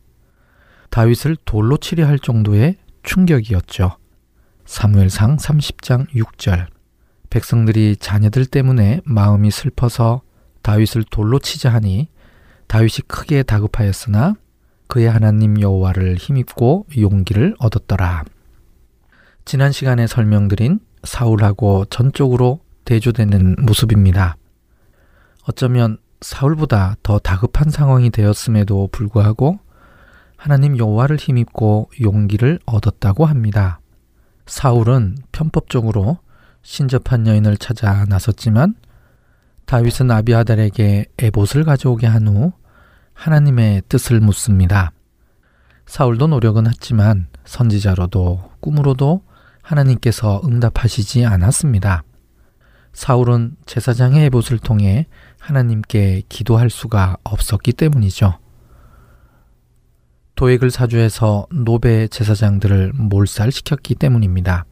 다윗을 0.91 1.37
돌로 1.45 1.77
치려 1.77 2.07
할 2.07 2.19
정도의 2.19 2.77
충격이었죠. 3.03 3.97
사무엘상 4.65 5.37
30장 5.37 6.09
6절. 6.11 6.67
백성들이 7.31 7.97
자녀들 7.97 8.47
때문에 8.47 9.01
마음이 9.05 9.51
슬퍼서 9.51 10.23
다윗을 10.63 11.05
돌로 11.11 11.39
치자 11.39 11.73
하니 11.73 12.09
다윗이 12.69 13.09
크게 13.09 13.43
다급하였으나 13.43 14.35
그의 14.87 15.11
하나님 15.11 15.61
여호와를 15.61 16.17
힘입고 16.17 16.87
용기를 16.97 17.57
얻었더라. 17.59 18.25
지난 19.45 19.73
시간에 19.73 20.07
설명드린 20.07 20.81
사울하고 21.05 21.87
전적으로 21.87 22.61
대조되는 22.85 23.57
모습입니다. 23.61 24.37
어쩌면 25.45 25.99
사울보다 26.21 26.97
더 27.03 27.19
다급한 27.19 27.71
상황이 27.71 28.11
되었음에도 28.11 28.89
불구하고 28.93 29.59
하나님 30.37 30.77
여호와를 30.79 31.17
힘입고 31.17 31.91
용기를 32.01 32.61
얻었다고 32.67 33.27
합니다. 33.27 33.81
사울은 34.47 35.17
편법적으로 35.33 36.19
신접한 36.63 37.27
여인을 37.27 37.57
찾아 37.57 38.05
나섰지만 38.07 38.75
다윗은 39.69 40.11
아비아달에게 40.11 41.05
에봇을 41.19 41.65
가져오게 41.65 42.07
한 42.07 42.27
후 42.27 42.53
하나님의 43.13 43.83
뜻을 43.91 44.19
묻습니다. 44.19 44.93
사울도 45.85 46.29
노력은 46.29 46.67
했지만 46.67 47.27
선지자로도 47.45 48.53
꿈으로도 48.61 49.25
하나님께서 49.61 50.41
응답하시지 50.43 51.27
않았습니다. 51.27 52.03
사울은 52.95 53.57
제사장의 53.67 54.25
에봇을 54.27 54.59
통해 54.59 55.07
하나님께 55.39 56.23
기도할 56.31 56.71
수가 56.71 57.19
없었기 57.23 57.75
때문이죠. 57.75 58.39
도액을 60.35 60.71
사주해서 60.71 61.47
노베 61.53 62.09
제사장들을 62.09 62.95
몰살시켰기 62.95 63.97
때문입니다. 63.97 64.65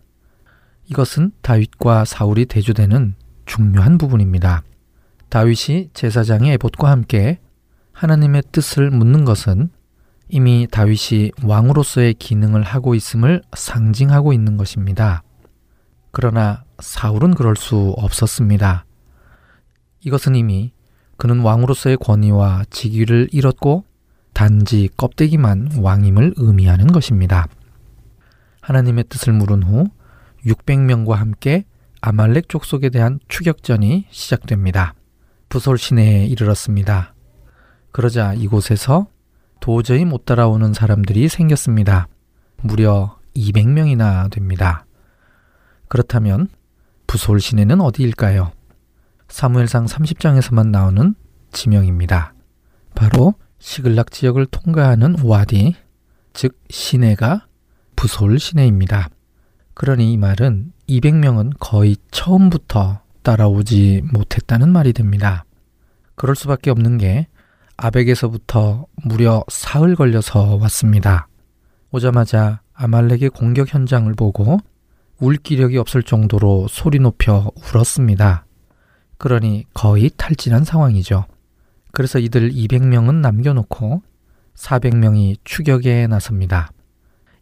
이것은 0.88 1.32
다윗과 1.42 2.06
사울이 2.06 2.46
대조되는 2.46 3.14
중요한 3.44 3.98
부분입니다. 3.98 4.62
다윗이 5.28 5.90
제사장의 5.92 6.52
에봇과 6.54 6.90
함께 6.90 7.40
하나님의 7.92 8.42
뜻을 8.52 8.90
묻는 8.90 9.24
것은 9.24 9.70
이미 10.28 10.66
다윗이 10.70 11.32
왕으로서의 11.42 12.14
기능을 12.14 12.62
하고 12.62 12.94
있음을 12.94 13.42
상징하고 13.54 14.32
있는 14.32 14.56
것입니다. 14.56 15.22
그러나 16.10 16.64
사울은 16.78 17.34
그럴 17.34 17.56
수 17.56 17.94
없었습니다. 17.96 18.84
이것은 20.00 20.34
이미 20.34 20.72
그는 21.16 21.40
왕으로서의 21.40 21.96
권위와 21.98 22.64
직위를 22.70 23.28
잃었고 23.32 23.84
단지 24.32 24.90
껍데기만 24.96 25.70
왕임을 25.78 26.34
의미하는 26.36 26.88
것입니다. 26.88 27.46
하나님의 28.60 29.04
뜻을 29.08 29.32
물은 29.32 29.62
후 29.62 29.86
600명과 30.44 31.12
함께 31.12 31.64
아말렉 32.00 32.48
족속에 32.48 32.90
대한 32.90 33.18
추격전이 33.28 34.06
시작됩니다. 34.10 34.94
부솔 35.48 35.78
시내에 35.78 36.26
이르렀습니다. 36.26 37.14
그러자 37.92 38.34
이곳에서 38.34 39.06
도저히 39.60 40.04
못 40.04 40.24
따라오는 40.24 40.72
사람들이 40.74 41.28
생겼습니다. 41.28 42.08
무려 42.62 43.18
200명이나 43.34 44.30
됩니다. 44.30 44.86
그렇다면 45.88 46.48
부솔 47.06 47.40
시내는 47.40 47.80
어디일까요? 47.80 48.52
사무엘상 49.28 49.86
30장에서만 49.86 50.68
나오는 50.68 51.14
지명입니다. 51.52 52.34
바로 52.94 53.34
시글락 53.58 54.10
지역을 54.10 54.46
통과하는 54.46 55.16
와디, 55.22 55.74
즉 56.32 56.58
시내가 56.70 57.46
부솔 57.94 58.38
시내입니다. 58.38 59.08
그러니 59.74 60.12
이 60.12 60.16
말은 60.16 60.72
200명은 60.88 61.54
거의 61.58 61.96
처음부터 62.10 63.00
따라오지 63.26 64.02
못했다는 64.12 64.70
말이 64.70 64.92
됩니다. 64.92 65.44
그럴 66.14 66.36
수밖에 66.36 66.70
없는 66.70 66.96
게 66.96 67.26
아벡에서부터 67.76 68.86
무려 69.02 69.42
사흘 69.48 69.96
걸려서 69.96 70.56
왔습니다. 70.60 71.26
오자마자 71.90 72.60
아말렉의 72.72 73.30
공격 73.30 73.74
현장을 73.74 74.14
보고 74.14 74.58
울 75.18 75.36
기력이 75.38 75.76
없을 75.76 76.04
정도로 76.04 76.68
소리 76.68 77.00
높여 77.00 77.50
울었습니다. 77.56 78.46
그러니 79.18 79.64
거의 79.74 80.08
탈진한 80.16 80.62
상황이죠. 80.62 81.24
그래서 81.90 82.20
이들 82.20 82.52
200명은 82.52 83.14
남겨놓고 83.22 84.02
400명이 84.54 85.38
추격에 85.42 86.06
나섭니다. 86.06 86.70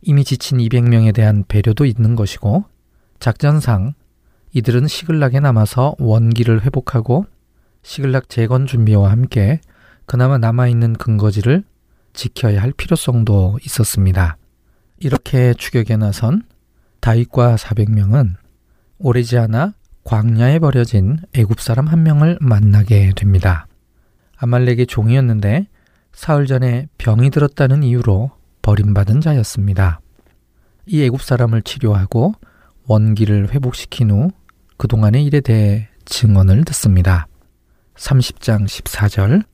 이미 0.00 0.24
지친 0.24 0.56
200명에 0.58 1.14
대한 1.14 1.44
배려도 1.46 1.84
있는 1.84 2.14
것이고 2.16 2.64
작전상 3.20 3.92
이들은 4.54 4.86
시글락에 4.86 5.40
남아서 5.40 5.96
원기를 5.98 6.62
회복하고 6.62 7.26
시글락 7.82 8.28
재건 8.28 8.66
준비와 8.66 9.10
함께 9.10 9.60
그나마 10.06 10.38
남아있는 10.38 10.92
근거지를 10.94 11.64
지켜야 12.12 12.62
할 12.62 12.70
필요성도 12.70 13.58
있었습니다. 13.64 14.36
이렇게 15.00 15.54
추격에 15.54 15.96
나선 15.96 16.44
다윗과 17.00 17.56
400명은 17.56 18.34
오래지 18.98 19.38
않아 19.38 19.74
광야에 20.04 20.60
버려진 20.60 21.18
애굽 21.32 21.60
사람 21.60 21.88
한 21.88 22.04
명을 22.04 22.38
만나게 22.40 23.12
됩니다. 23.16 23.66
아말렉의 24.36 24.86
종이었는데 24.86 25.66
사흘 26.12 26.46
전에 26.46 26.86
병이 26.98 27.30
들었다는 27.30 27.82
이유로 27.82 28.30
버림받은 28.62 29.20
자였습니다. 29.20 30.00
이 30.86 31.02
애굽 31.02 31.22
사람을 31.22 31.62
치료하고 31.62 32.34
원기를 32.86 33.52
회복시킨 33.52 34.10
후 34.10 34.30
그동안의 34.76 35.24
일에 35.24 35.40
대해 35.40 35.88
증언을 36.04 36.64
듣습니다. 36.64 37.26
30장 37.96 38.66
14절 38.66 39.44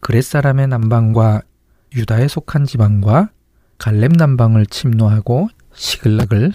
그렛 0.00 0.24
사람의 0.24 0.68
남방과 0.68 1.42
유다에 1.94 2.28
속한 2.28 2.64
지방과 2.64 3.30
갈렙 3.78 4.12
남방을 4.12 4.66
침노하고 4.66 5.48
시글락을 5.74 6.52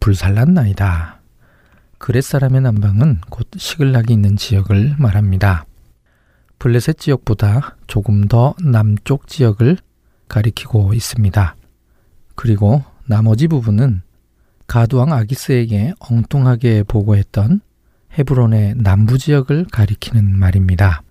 불살랐나이다. 0.00 1.20
그렛 1.98 2.22
사람의 2.24 2.60
남방은 2.60 3.20
곧 3.30 3.48
시글락이 3.56 4.12
있는 4.12 4.36
지역을 4.36 4.96
말합니다. 4.98 5.66
블레셋 6.58 6.98
지역보다 6.98 7.76
조금 7.86 8.28
더 8.28 8.54
남쪽 8.62 9.26
지역을 9.26 9.78
가리키고 10.28 10.94
있습니다. 10.94 11.56
그리고 12.34 12.82
나머지 13.06 13.46
부분은 13.48 14.02
가두왕 14.66 15.12
아기스에게 15.12 15.94
엉뚱하게 15.98 16.82
보고했던 16.84 17.60
헤브론의 18.18 18.76
남부 18.78 19.18
지역을 19.18 19.66
가리키는 19.70 20.38
말입니다. 20.38 21.02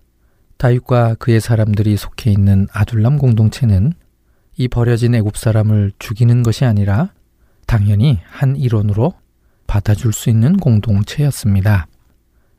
다윗과 0.57 1.15
그의 1.15 1.39
사람들이 1.39 1.97
속해 1.97 2.31
있는 2.31 2.67
아둘람 2.71 3.17
공동체는 3.17 3.93
이 4.57 4.67
버려진 4.67 5.13
애굽 5.13 5.37
사람을 5.37 5.91
죽이는 5.99 6.41
것이 6.41 6.65
아니라 6.65 7.11
당연히 7.67 8.19
한 8.25 8.55
일원으로 8.55 9.13
받아줄 9.67 10.13
수 10.13 10.31
있는 10.31 10.57
공동체였습니다. 10.57 11.87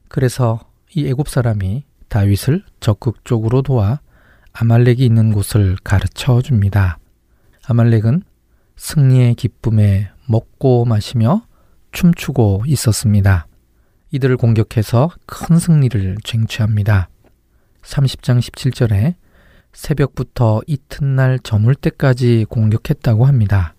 그래서 0.09 0.61
이 0.95 1.09
애굽 1.09 1.29
사람이 1.29 1.85
다윗을 2.09 2.63
적극적으로 2.79 3.63
도와 3.63 4.01
아말렉이 4.53 5.05
있는 5.05 5.33
곳을 5.33 5.77
가르쳐 5.83 6.41
줍니다. 6.41 6.99
아말렉은 7.67 8.23
승리의 8.77 9.35
기쁨에 9.35 10.11
먹고 10.27 10.85
마시며 10.85 11.43
춤추고 11.91 12.65
있었습니다. 12.67 13.49
이들을 14.11 14.37
공격해서 14.37 15.11
큰 15.27 15.59
승리를 15.59 16.17
쟁취합니다. 16.25 17.09
30장 17.83 18.39
17절에 18.41 19.15
새벽부터 19.73 20.63
이튿날 20.67 21.39
저물 21.39 21.75
때까지 21.75 22.47
공격했다고 22.49 23.27
합니다. 23.27 23.75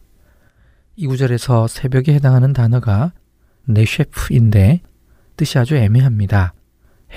이 0.95 1.07
구절에서 1.07 1.67
새벽에 1.67 2.13
해당하는 2.13 2.53
단어가 2.53 3.13
네셰프인데 3.65 4.81
뜻이 5.35 5.57
아주 5.59 5.75
애매합니다. 5.75 6.53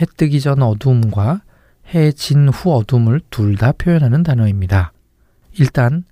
해 0.00 0.06
뜨기 0.16 0.40
전 0.40 0.62
어두움과 0.62 1.42
해 1.94 2.12
진 2.12 2.48
후 2.48 2.72
어둠을 2.74 3.20
둘 3.30 3.56
다 3.56 3.72
표현하는 3.72 4.22
단어입니다. 4.22 4.92
일단 5.58 6.04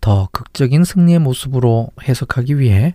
더 0.00 0.28
극적인 0.32 0.84
승리의 0.84 1.18
모습으로 1.18 1.90
해석하기 2.02 2.58
위해 2.58 2.94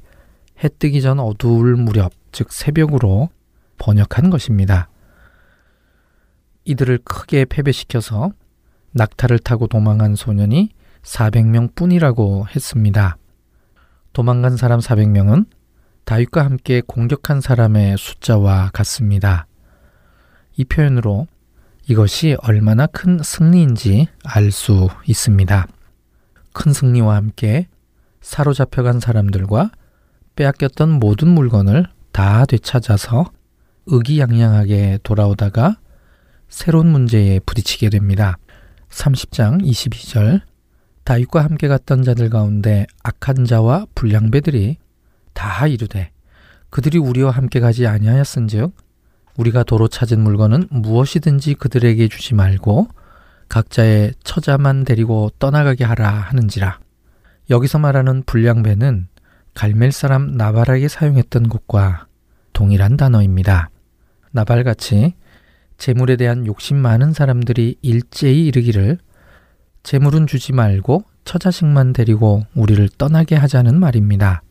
해 0.64 0.70
뜨기 0.80 1.02
전 1.02 1.20
어두울 1.20 1.76
무렵, 1.76 2.14
즉 2.32 2.52
새벽으로 2.54 3.30
번역한 3.82 4.30
것입니다. 4.30 4.90
이들을 6.66 7.00
크게 7.04 7.46
패배시켜서 7.46 8.32
낙타를 8.92 9.40
타고 9.40 9.66
도망한 9.66 10.16
소년이 10.16 10.70
400명 11.02 11.74
뿐이라고 11.74 12.46
했습니다. 12.56 13.18
도망간 14.14 14.56
사람 14.56 14.80
400명은 14.80 15.48
다윗과 16.06 16.46
함께 16.46 16.82
공격한 16.86 17.42
사람의 17.42 17.98
숫자와 17.98 18.70
같습니다. 18.72 19.48
이 20.56 20.66
표현으로 20.66 21.28
이것이 21.88 22.38
얼마나 22.44 22.86
큰 22.86 23.20
승리인지 23.24 24.08
알 24.24 24.52
수 24.52 24.90
있습니다. 25.08 25.68
큰 26.54 26.74
승리와 26.74 27.16
함께 27.16 27.68
사로잡혀간 28.22 29.00
사람들과 29.00 29.72
빼앗겼던 30.36 31.00
모든 31.00 31.30
물건을 31.30 31.88
다 32.12 32.46
되찾아서 32.46 33.32
의기양양하게 33.88 35.00
돌아오다가 35.04 35.78
새로운 36.50 36.88
문제에 36.88 37.40
부딪히게 37.40 37.90
됩니다. 37.90 38.38
30장 38.90 39.64
22절 39.64 40.42
다윗과 41.04 41.44
함께 41.44 41.68
갔던 41.68 42.04
자들 42.04 42.30
가운데 42.30 42.86
악한 43.04 43.46
자와 43.46 43.88
불량배들이 43.96 44.78
다 45.34 45.68
이르되 45.68 46.12
그들이 46.70 46.98
우리와 46.98 47.32
함께 47.32 47.60
가지 47.60 47.88
아니하였은즉 47.88 48.74
우리가 49.38 49.64
도로 49.64 49.88
찾은 49.88 50.20
물건은 50.22 50.68
무엇이든지 50.70 51.56
그들에게 51.56 52.08
주지 52.08 52.34
말고 52.36 52.88
각자의 53.50 54.14
처자만 54.24 54.86
데리고 54.86 55.30
떠나가게 55.40 55.84
하라 55.84 56.10
하는지라. 56.10 56.80
여기서 57.50 57.80
말하는 57.80 58.24
불량배는 58.24 59.08
갈멜 59.54 59.92
사람 59.92 60.38
나발에게 60.38 60.88
사용했던 60.88 61.50
것과 61.50 62.08
동일한 62.54 62.98
단어입니다. 62.98 63.70
나발같이 64.32 65.14
재물에 65.78 66.16
대한 66.16 66.46
욕심 66.46 66.78
많은 66.78 67.14
사람들이 67.14 67.78
일제히 67.82 68.46
이르기를 68.46 68.98
재물은 69.84 70.28
주지 70.28 70.54
말고 70.54 71.04
처자식만 71.26 71.94
데리고 71.94 72.44
우리를 72.54 72.88
떠나게 72.98 73.36
하자는 73.36 73.80
말입니다. 73.80 74.44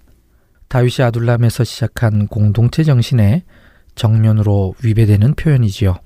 다윗이 0.69 1.05
아둘람에서 1.07 1.65
시작한 1.65 2.27
공동체 2.27 2.85
정신에 2.85 3.45
정면으로 3.95 4.75
위배되는 4.83 5.35
표현이지요. 5.35 5.97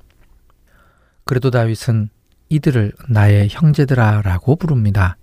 그래도 1.25 1.51
다윗은 1.51 2.09
이들을 2.49 2.93
나의 3.09 3.49
형제들아 3.51 4.23
라고 4.23 4.57
부릅니다. 4.57 5.17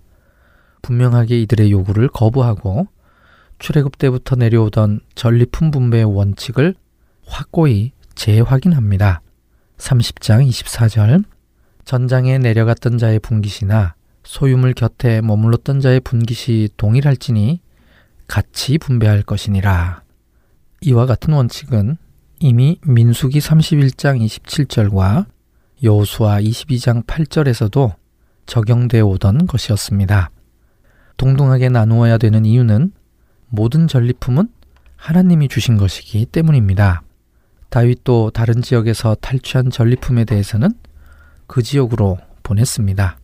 분명하게 0.82 1.40
이들의 1.42 1.70
요구를 1.70 2.08
거부하고 2.08 2.88
출애굽 3.62 3.96
때부터 3.96 4.34
내려오던 4.34 5.00
전리품 5.14 5.70
분배의 5.70 6.04
원칙을 6.04 6.74
확고히 7.24 7.92
재확인합니다. 8.16 9.22
30장 9.78 10.48
24절 10.48 11.22
전장에 11.84 12.38
내려갔던 12.38 12.98
자의 12.98 13.20
분깃이나 13.20 13.94
소유물 14.24 14.74
곁에 14.74 15.20
머물렀던 15.20 15.80
자의 15.80 16.00
분깃이 16.00 16.70
동일할지니 16.76 17.60
같이 18.26 18.78
분배할 18.78 19.22
것이니라. 19.22 20.02
이와 20.80 21.06
같은 21.06 21.32
원칙은 21.32 21.98
이미 22.40 22.80
민수기 22.84 23.38
31장 23.38 24.26
27절과 24.26 25.26
여호수아 25.84 26.40
22장 26.40 27.06
8절에서도 27.06 27.94
적용되어 28.46 29.06
오던 29.06 29.46
것이었습니다. 29.46 30.32
동등하게 31.16 31.68
나누어야 31.68 32.18
되는 32.18 32.44
이유는 32.44 32.92
모든 33.54 33.86
전리품은 33.86 34.48
하나님이 34.96 35.48
주신 35.48 35.76
것이기 35.76 36.24
때문입니다. 36.24 37.02
다윗도 37.68 38.30
다른 38.30 38.62
지역에서 38.62 39.14
탈취한 39.16 39.70
전리품에 39.70 40.24
대해서는 40.24 40.70
그 41.46 41.62
지역으로 41.62 42.16
보냈습니다. 42.42 43.18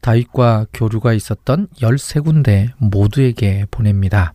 다윗과 0.00 0.66
교류가 0.72 1.14
있었던 1.14 1.66
13군데 1.66 2.70
모두에게 2.78 3.66
보냅니다. 3.72 4.34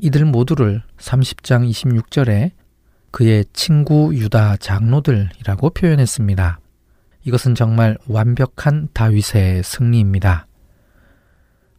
이들 0.00 0.24
모두를 0.24 0.82
30장 0.98 1.70
26절에 1.70 2.50
그의 3.12 3.44
친구 3.52 4.12
유다 4.16 4.56
장로들이라고 4.56 5.70
표현했습니다. 5.70 6.58
이것은 7.22 7.54
정말 7.54 7.96
완벽한 8.08 8.88
다윗의 8.92 9.62
승리입니다. 9.62 10.48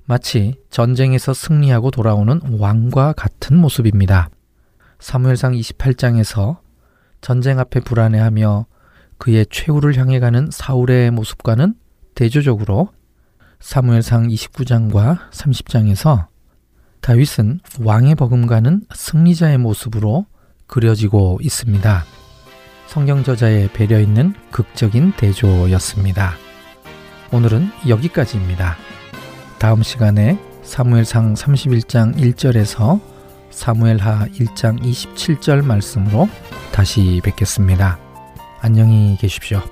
마치 0.06 0.56
전쟁에서 0.70 1.34
승리하고 1.34 1.90
돌아오는 1.92 2.40
왕과 2.60 3.14
같은 3.14 3.58
모습입니다. 3.58 4.30
사무엘상 5.00 5.54
28장에서 5.54 6.58
전쟁 7.22 7.60
앞에 7.60 7.80
불안해하며 7.80 8.68
그의 9.18 9.48
최후를 9.50 9.98
향해 9.98 10.20
가는 10.20 10.50
사울의 10.52 11.12
모습과는 11.12 11.74
대조적으로 12.14 12.90
사무엘상 13.60 14.28
29장과 14.28 15.32
30장에서 15.32 16.28
다윗은 17.02 17.60
왕의 17.82 18.16
버금가는 18.16 18.84
승리자의 18.94 19.58
모습으로 19.58 20.28
그려지고 20.68 21.40
있습니다. 21.42 22.04
성경 22.88 23.24
저자의 23.24 23.70
배려 23.74 24.00
있는 24.00 24.34
극적인 24.52 25.14
대조였습니다. 25.18 26.34
오늘은 27.32 27.70
여기까지입니다. 27.88 28.78
다음 29.66 29.82
시간에 29.82 30.38
사무엘상 30.62 31.34
31장 31.34 32.16
1절에서 32.18 33.02
사무엘하 33.50 34.28
1장 34.28 34.80
27절 34.80 35.66
말씀으로 35.66 36.30
다시 36.72 37.20
뵙겠습니다. 37.24 37.98
안녕히 38.62 39.18
계십시오. 39.20 39.64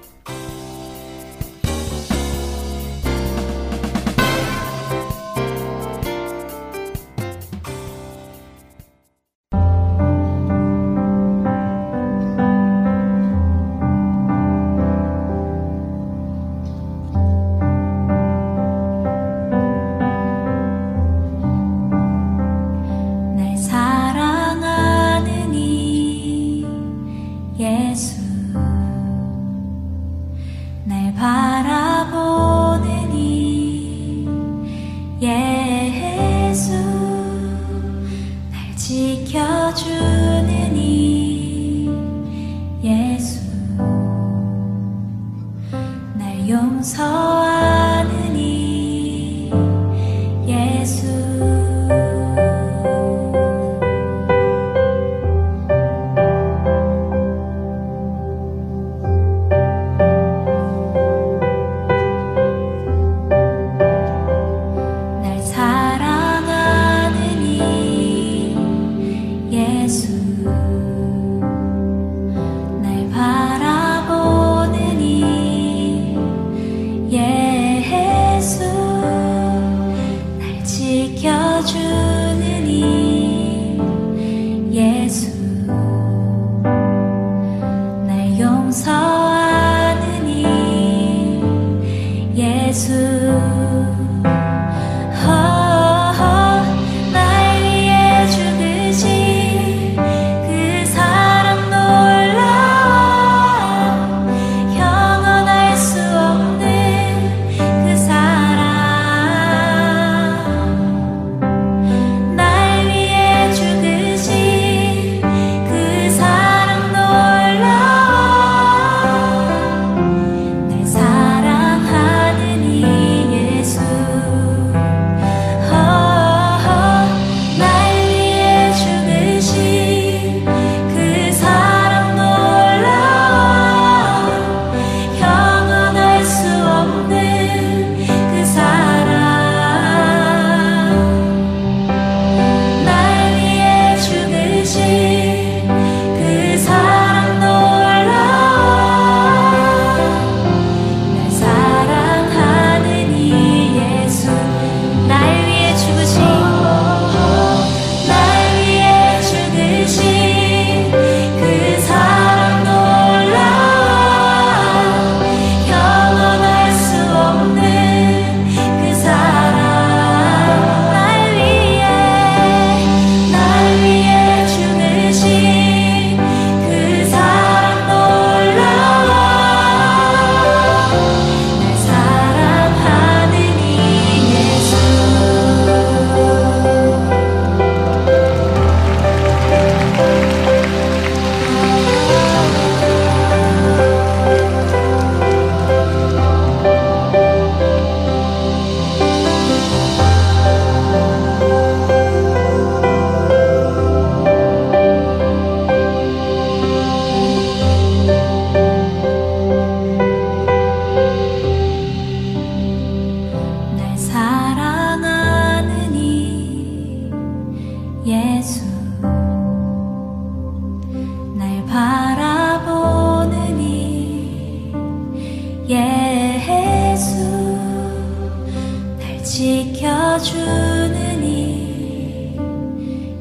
주는 230.23 231.21
이 231.21 232.39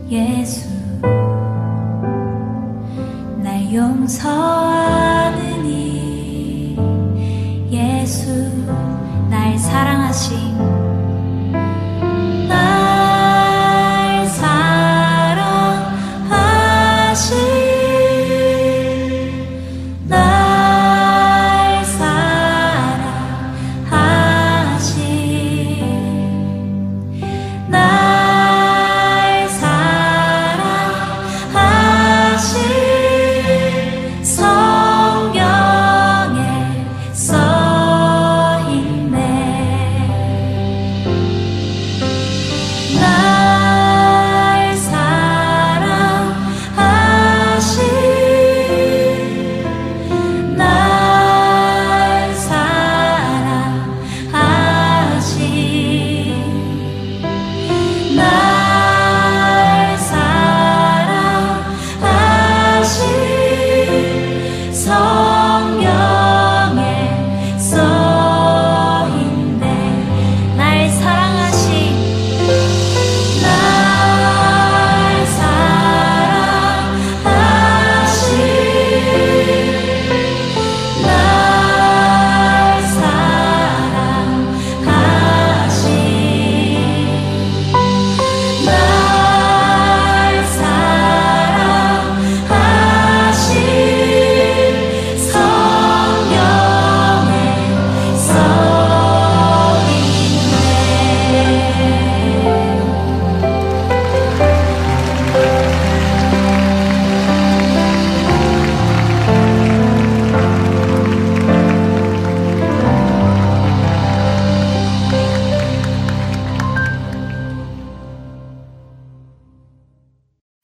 예수. 0.09 0.69
날 3.43 3.75
용서하는 3.75 5.67
이 5.67 6.79
예수. 7.73 8.31
날 9.29 9.59
사랑하시 9.59 10.37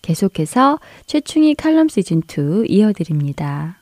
계속해서 0.09 0.79
최충희 1.05 1.55
칼럼 1.55 1.89
시즌 1.91 2.23
2 2.23 2.65
이어드립니다. 2.67 3.77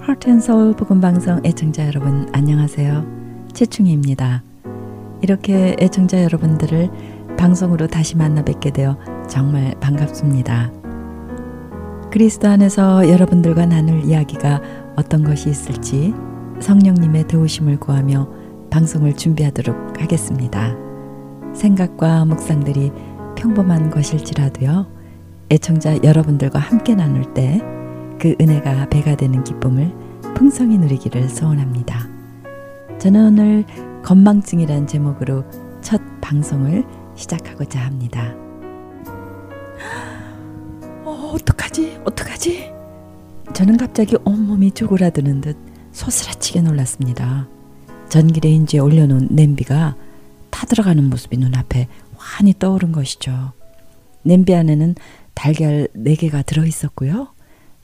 하트앤서울 0.00 0.74
복음방송 0.74 1.42
애청자 1.44 1.86
여러분 1.86 2.28
안녕하세요. 2.32 3.46
최충희입니다. 3.52 4.42
이렇게 5.22 5.76
애청자 5.78 6.24
여러분들을 6.24 7.36
방송으로 7.38 7.86
다시 7.86 8.16
만나 8.16 8.42
뵙게 8.42 8.72
되어 8.72 8.98
정말 9.28 9.78
반갑습니다. 9.78 10.72
그리스도 12.10 12.48
안에서 12.48 13.08
여러분들과 13.08 13.66
나눌 13.66 14.04
이야기가 14.04 14.60
어떤 14.96 15.22
것이 15.22 15.48
있을지 15.50 16.12
성령님의 16.58 17.28
도우심을 17.28 17.78
구하며 17.78 18.37
방송을 18.70 19.16
준비하도록 19.16 20.00
하겠습니다. 20.00 20.76
생각과 21.54 22.24
묵상들이 22.24 22.92
평범한 23.36 23.90
것일지라도요, 23.90 24.86
애청자 25.50 25.96
여러분들과 26.02 26.58
함께 26.58 26.94
나눌 26.94 27.32
때 27.34 27.60
그 28.18 28.34
은혜가 28.40 28.88
배가 28.88 29.16
되는 29.16 29.44
기쁨을 29.44 29.92
풍성히 30.34 30.76
누리기를 30.78 31.28
소원합니다. 31.28 32.08
저는 32.98 33.26
오늘 33.26 33.64
건망증이란 34.02 34.86
제목으로 34.86 35.44
첫 35.80 36.00
방송을 36.20 36.84
시작하고자 37.14 37.80
합니다. 37.80 38.34
어, 41.04 41.32
어떡하지? 41.34 42.00
어떡하지? 42.04 42.72
저는 43.54 43.76
갑자기 43.76 44.16
온몸이 44.24 44.72
쪼그라드는 44.72 45.40
듯 45.40 45.56
소스라치게 45.92 46.62
놀랐습니다. 46.62 47.48
전기레인지에 48.08 48.80
올려놓은 48.80 49.28
냄비가 49.30 49.94
타들어가는 50.50 51.04
모습이 51.04 51.36
눈앞에 51.36 51.88
환히 52.16 52.54
떠오른 52.58 52.92
것이죠. 52.92 53.52
냄비 54.22 54.54
안에는 54.54 54.94
달걀 55.34 55.88
4개가 55.94 56.44
들어있었고요. 56.44 57.28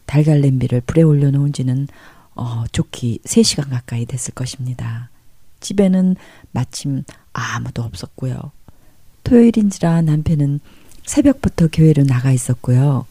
달걀 0.07 0.41
냄비를 0.41 0.81
불에 0.81 1.03
올려놓은 1.03 1.53
지는 1.53 1.89
어, 2.35 2.65
좋기 2.73 3.21
3시간 3.25 3.71
가까이 3.71 4.07
됐을 4.07 4.35
것입니다. 4.35 5.11
집에는 5.61 6.17
마침 6.51 7.05
아무도 7.33 7.83
없었고요. 7.83 8.53
토요일인지라 9.23 10.03
남편은 10.03 10.61
새벽부터 11.05 11.69
교회로 11.73 12.05
나가 12.05 12.33
있었고요. 12.33 13.07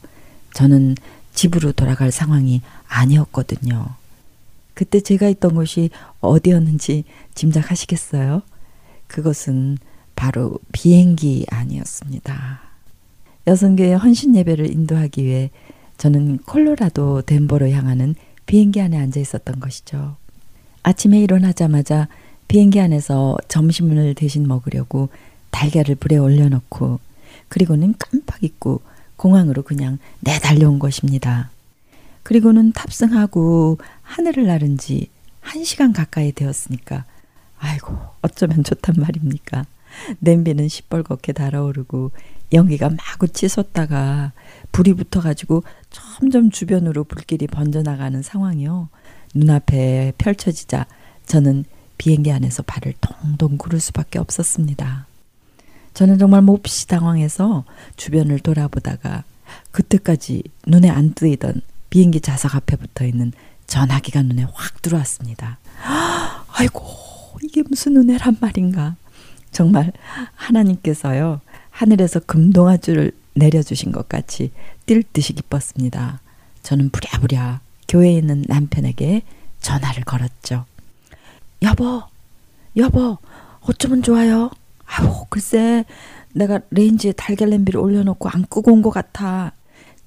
저는 0.54 0.95
집으로 1.34 1.71
돌아갈 1.71 2.12
상황이 2.12 2.62
아니었거든요. 2.88 3.95
그때 4.73 4.99
제가 5.01 5.27
있던 5.29 5.55
곳이 5.55 5.89
어디였는지 6.19 7.03
짐작하시겠어요? 7.36 8.41
그것은 9.07 9.77
바로 10.15 10.57
비행기 10.71 11.45
안이었습니다. 11.49 12.62
여성교회 13.45 13.93
헌신 13.93 14.36
예배를 14.36 14.71
인도하기 14.71 15.23
위해 15.23 15.51
저는 15.97 16.38
콜로라도 16.39 17.21
덴버로 17.21 17.69
향하는 17.69 18.15
비행기 18.45 18.81
안에 18.81 18.97
앉아 18.97 19.19
있었던 19.19 19.59
것이죠. 19.59 20.15
아침에 20.81 21.19
일어나자마자 21.19 22.07
비행기 22.47 22.79
안에서 22.79 23.38
점심을 23.47 24.15
대신 24.15 24.47
먹으려고 24.47 25.09
달걀을 25.51 25.95
불에 25.95 26.17
올려놓고 26.17 26.99
그리고는 27.47 27.95
깜빡 27.97 28.43
잊고 28.43 28.81
공항으로 29.15 29.62
그냥 29.62 29.99
내달려온 30.21 30.79
것입니다. 30.79 31.51
그리고는 32.23 32.71
탑승하고 32.71 33.77
하늘을 34.13 34.45
나른 34.45 34.78
지한 34.78 35.63
시간 35.63 35.91
가까이 35.91 36.32
되었으니까 36.32 37.04
아이고 37.58 37.97
어쩌면 38.21 38.63
좋단 38.63 38.95
말입니까. 38.99 39.65
냄비는 40.19 40.67
시뻘겋게 40.67 41.34
달아오르고 41.34 42.12
연기가 42.54 42.89
마구 42.89 43.28
치솟다가 43.28 44.34
불이 44.71 44.93
붙어가지고 44.93 45.63
점점 45.89 46.52
주변으로 46.52 47.06
불길이 47.06 47.47
번져나가는 47.47 48.21
상황이요. 48.21 48.89
눈앞에 49.34 50.13
펼쳐지자 50.19 50.86
저는 51.26 51.65
비행기 51.97 52.32
안에서 52.32 52.62
발을 52.63 52.93
동동 53.02 53.58
구를 53.58 53.80
수밖에 53.80 54.19
없었습니다. 54.19 55.08
저는 55.95 56.19
정말 56.19 56.43
몹시 56.43 56.88
당황해서 56.88 57.65
주변을 57.95 58.39
돌아보다가 58.39 59.23
그때까지 59.71 60.43
눈에 60.67 60.89
안 60.89 61.13
뜨이던 61.13 61.62
비행기 61.89 62.21
좌석 62.21 62.56
앞에 62.56 62.76
붙어 62.76 63.06
있는 63.06 63.32
전화기가 63.77 64.21
눈에 64.21 64.45
확 64.53 64.83
들어왔습니다. 64.83 65.57
아이고, 66.53 66.86
이게 67.41 67.63
무슨 67.67 67.97
은혜란 67.97 68.38
말인가. 68.39 68.95
정말 69.51 69.91
하나님께서요, 70.36 71.41
하늘에서 71.71 72.19
금동아줄을 72.19 73.13
내려주신 73.33 73.91
것 73.91 74.07
같이 74.07 74.51
뛸 74.86 75.01
듯이 75.12 75.33
기뻤습니다. 75.33 76.19
저는 76.62 76.91
부랴부랴 76.91 77.62
교회에 77.88 78.13
있는 78.13 78.45
남편에게 78.47 79.23
전화를 79.59 80.03
걸었죠. 80.03 80.65
여보, 81.63 82.03
여보, 82.77 83.17
어쩌면 83.62 84.03
좋아요? 84.03 84.51
아우, 84.86 85.25
글쎄, 85.29 85.83
내가 86.33 86.59
레인지에 86.69 87.13
달걀 87.13 87.49
냄비를 87.49 87.79
올려놓고 87.79 88.29
안 88.29 88.45
끄고 88.45 88.71
온 88.71 88.83
것 88.83 88.91
같아. 88.91 89.51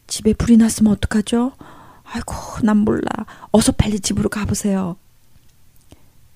집에 0.06 0.34
불이 0.34 0.56
났으면 0.56 0.92
어떡하죠? 0.92 1.50
아이고, 2.12 2.34
난 2.62 2.78
몰라. 2.78 3.02
어서 3.50 3.72
빨리 3.72 4.00
집으로 4.00 4.28
가보세요. 4.28 4.96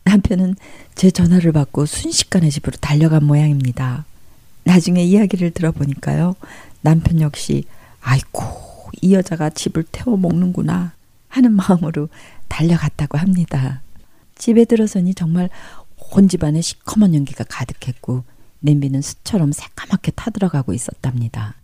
남편은 0.05 0.57
제 0.95 1.11
전화를 1.11 1.53
받고 1.53 1.87
순식간에 1.87 2.51
집으로 2.51 2.77
달려간 2.81 3.25
모양입니다. 3.25 4.05
나중에 4.65 5.03
이야기를 5.05 5.53
들어보니까요. 5.53 6.35
남편 6.81 7.21
역시 7.21 7.65
아이고 8.01 8.43
이 9.01 9.15
여자가 9.15 9.51
집을 9.51 9.85
태워 9.91 10.17
먹는구나 10.17 10.93
하는 11.29 11.53
마음으로 11.53 12.09
달려갔다고 12.49 13.19
합니다. 13.19 13.83
집에 14.37 14.65
들어서니 14.65 15.15
정말 15.15 15.49
온 16.13 16.29
집안에 16.29 16.61
시커먼 16.61 17.15
연기가 17.15 17.45
가득했고 17.45 18.25
냄비는 18.61 19.01
수처럼 19.03 19.53
새까맣게 19.53 20.13
타들어가고 20.13 20.73
있었답니다. 20.73 21.55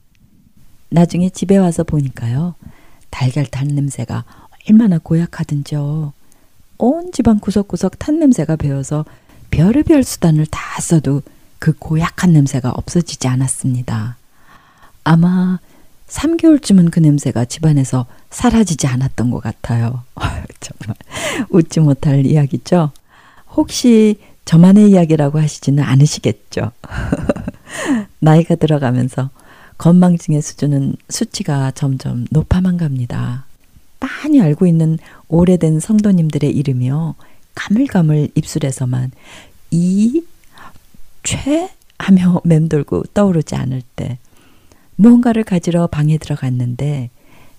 나중에 0.88 1.30
집에 1.30 1.56
와서 1.56 1.82
보니까요. 1.82 2.54
달걀 3.16 3.46
탄 3.46 3.68
냄새가 3.68 4.24
얼마나 4.68 4.98
고약하든지요. 4.98 6.12
온 6.76 7.12
집안 7.12 7.40
구석구석 7.40 7.98
탄 7.98 8.18
냄새가 8.18 8.56
배어서 8.56 9.06
별의별 9.50 10.04
수단을 10.04 10.44
다 10.44 10.82
써도 10.82 11.22
그 11.58 11.72
고약한 11.72 12.34
냄새가 12.34 12.70
없어지지 12.72 13.26
않았습니다. 13.26 14.18
아마 15.02 15.58
3개월쯤은 16.08 16.90
그 16.90 17.00
냄새가 17.00 17.46
집안에서 17.46 18.04
사라지지 18.28 18.86
않았던 18.86 19.30
것 19.30 19.40
같아요. 19.40 20.02
정말 20.60 20.96
웃지 21.48 21.80
못할 21.80 22.26
이야기죠? 22.26 22.90
혹시 23.52 24.20
저만의 24.44 24.90
이야기라고 24.90 25.40
하시지는 25.40 25.82
않으시겠죠? 25.82 26.70
나이가 28.20 28.56
들어가면서 28.56 29.30
건망증의 29.78 30.42
수준은 30.42 30.96
수치가 31.08 31.70
점점 31.72 32.26
높아만 32.30 32.76
갑니다. 32.76 33.44
많이 34.00 34.40
알고 34.40 34.66
있는 34.66 34.98
오래된 35.28 35.80
성도님들의 35.80 36.50
이름이요. 36.50 37.14
가물가물 37.54 38.28
입술에서만 38.34 39.10
이, 39.70 40.22
최 41.22 41.70
하며 41.98 42.40
맴돌고 42.44 43.04
떠오르지 43.14 43.54
않을 43.54 43.82
때 43.96 44.18
무언가를 44.96 45.44
가지러 45.44 45.86
방에 45.86 46.18
들어갔는데 46.18 47.10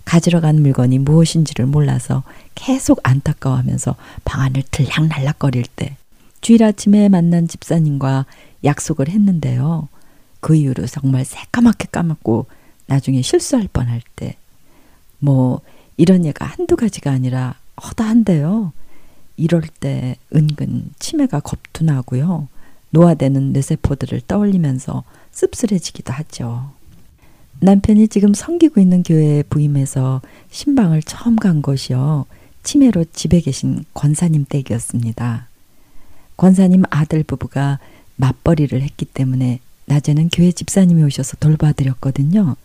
가지러 0.06 0.40
간 0.40 0.62
물건이 0.62 1.00
무엇인지를 1.00 1.66
몰라서 1.66 2.24
계속 2.56 3.00
안타까워하면서 3.04 3.96
방 4.24 4.42
안을 4.42 4.64
들락날락거릴 4.72 5.66
때 5.76 5.98
주일 6.40 6.64
아침에 6.64 7.10
만난 7.10 7.48
집사님과 7.48 8.26
약속을 8.64 9.10
했는데요. 9.10 9.90
그 10.39 10.56
이후로 10.56 10.86
정말 10.88 11.26
새까맣게 11.26 11.89
까맣고 11.91 12.47
나중에 12.88 13.21
실수할 13.21 13.67
뻔할 13.71 14.02
때 14.15 14.38
뭐 15.19 15.62
이런 15.97 16.26
예가 16.26 16.45
한두 16.45 16.76
가지가 16.76 17.12
아니라 17.12 17.56
허다한데요. 17.84 18.71
이럴 19.36 19.62
때 19.62 20.15
은근 20.36 20.89
치매가 21.00 21.39
겁투나고요. 21.41 22.47
노화되는 22.89 23.54
뇌세포들을 23.54 24.21
떠올리면서 24.28 25.04
씁쓸해지기도 25.32 26.13
하죠. 26.13 26.71
남편이 27.60 28.08
지금 28.08 28.34
섬기고 28.34 28.80
있는 28.80 29.04
교회에 29.04 29.43
부임해서 29.43 30.21
신방을 30.50 31.04
처음 31.04 31.36
간 31.36 31.62
것이요. 31.62 32.26
치매로 32.63 33.06
집에 33.13 33.41
계신 33.41 33.83
권사님 33.94 34.46
댁이었습니다. 34.50 35.48
권사님 36.38 36.83
아들 36.90 37.23
부부가 37.23 37.79
맞벌이를 38.15 38.81
했기 38.81 39.06
때문에 39.06 39.60
낮에는 39.92 40.29
교회 40.31 40.52
집사님이 40.52 41.04
오셔서 41.04 41.38
돌봐드렸거든요. 41.40 42.56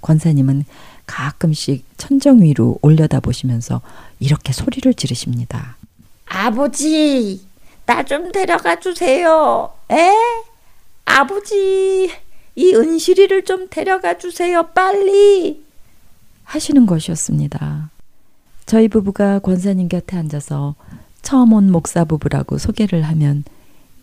권사님은 0.00 0.64
가끔씩 1.06 1.84
천정 1.96 2.42
위로 2.42 2.78
올려다 2.82 3.20
보시면서 3.20 3.80
이렇게 4.20 4.52
소리를 4.52 4.92
지르십니다. 4.94 5.76
아버지, 6.26 7.40
나 7.86 8.02
좀 8.04 8.32
데려가 8.32 8.80
주세요. 8.80 9.70
에? 9.90 10.10
아버지, 11.04 12.10
이 12.56 12.74
은실이를 12.74 13.44
좀 13.44 13.68
데려가 13.68 14.16
주세요. 14.18 14.62
빨리. 14.68 15.62
하시는 16.44 16.86
것이었습니다. 16.86 17.90
저희 18.66 18.88
부부가 18.88 19.38
권사님 19.40 19.88
곁에 19.88 20.16
앉아서 20.16 20.74
처음 21.20 21.52
온 21.52 21.70
목사 21.70 22.04
부부라고 22.04 22.58
소개를 22.58 23.02
하면 23.02 23.44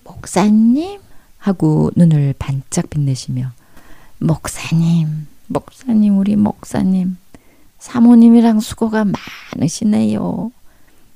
목사님 0.03 0.99
하고 1.39 1.89
눈을 1.95 2.35
반짝 2.37 2.89
빛내시며 2.89 3.51
목사님, 4.19 5.27
목사님 5.47 6.19
우리 6.19 6.35
목사님 6.35 7.17
사모님이랑 7.79 8.59
수고가 8.59 9.05
많으시네요. 9.55 10.51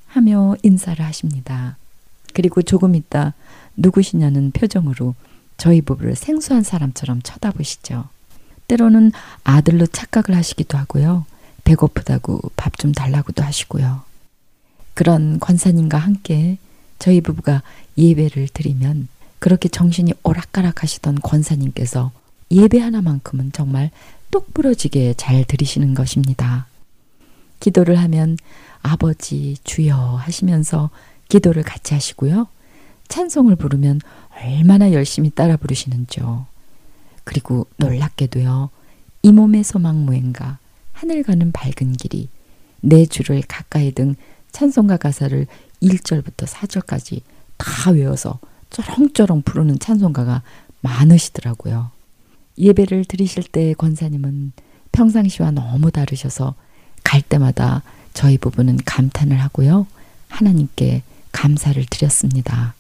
하며 0.08 0.56
인사를 0.64 1.04
하십니다. 1.04 1.78
그리고 2.34 2.62
조금 2.62 2.96
있다 2.96 3.34
누구시냐는 3.76 4.52
표정으로 4.52 5.16
저희 5.58 5.82
부부를 5.82 6.16
생소한 6.16 6.64
사람처럼 6.64 7.22
쳐다보시죠. 7.22 8.08
때로는 8.68 9.12
아들로 9.44 9.86
착각을 9.86 10.36
하시기도 10.36 10.78
하고요. 10.78 11.26
배고프다고 11.64 12.52
밥 12.56 12.78
좀 12.78 12.92
달라고도 12.92 13.44
하시고요. 13.44 14.02
그런 14.94 15.40
권사님과 15.40 15.98
함께 15.98 16.58
저희 17.00 17.22
부부가 17.22 17.62
예배를 17.98 18.50
드리면 18.54 19.08
그렇게 19.44 19.68
정신이 19.68 20.14
오락가락 20.24 20.84
하시던 20.84 21.16
권사님께서 21.16 22.14
예배 22.50 22.80
하나만큼은 22.80 23.52
정말 23.52 23.92
똑부러지게 24.32 25.16
잘 25.18 25.44
드리시는 25.44 25.96
것입니다. 25.96 26.66
기도를 27.60 28.00
하면 28.04 28.38
아버지 28.84 29.58
주여 29.66 29.98
하시면서 29.98 30.92
기도를 31.28 31.64
같이 31.64 31.94
하시고요. 31.94 32.48
찬송을 33.10 33.58
부르면 33.58 34.00
얼마나 34.42 34.94
열심히 34.94 35.30
따라 35.30 35.58
부르시는지요. 35.58 36.46
그리고 37.26 37.68
놀랍게도요. 37.76 38.70
이 39.24 39.32
몸의 39.34 39.66
소망 39.66 40.06
무행가 40.06 40.58
하늘 40.94 41.22
가는 41.22 41.52
밝은 41.52 41.98
길이 41.98 42.30
내 42.80 43.06
주를 43.06 43.42
가까이 43.46 43.92
등 43.92 44.16
찬송가 44.54 44.96
가사를 44.96 45.48
1절부터 45.82 46.46
4절까지 46.48 47.24
다 47.58 47.92
외워서 47.92 48.40
쩌렁쩌렁 48.74 49.44
부르는 49.44 49.80
찬송가가 49.80 50.42
많으시더라고요. 50.82 51.92
예배를 52.58 53.06
드리실 53.06 53.44
때 53.44 53.74
권사님은 53.74 54.52
평상시와 54.92 55.52
너무 55.52 55.92
다르셔서 55.92 56.56
갈 57.04 57.22
때마다 57.22 57.84
저희 58.14 58.38
부부는 58.38 58.80
감탄을 58.86 59.40
하고요. 59.40 59.88
하나님께 60.28 61.04
감사를 61.32 61.84
드렸습니다. 61.90 62.76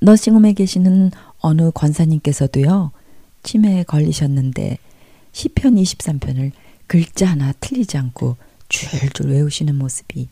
너싱홈에 0.00 0.52
계시는 0.54 1.10
어느 1.40 1.70
권사님께서도요. 1.72 2.92
치매에 3.42 3.82
걸리셨는데 3.84 4.78
시편 5.32 5.76
23편을 5.76 6.52
글자 6.86 7.26
하나 7.26 7.52
틀리지 7.52 7.96
않고 7.96 8.36
줄줄 8.68 9.30
외우시는 9.30 9.76
모습이 9.76 10.28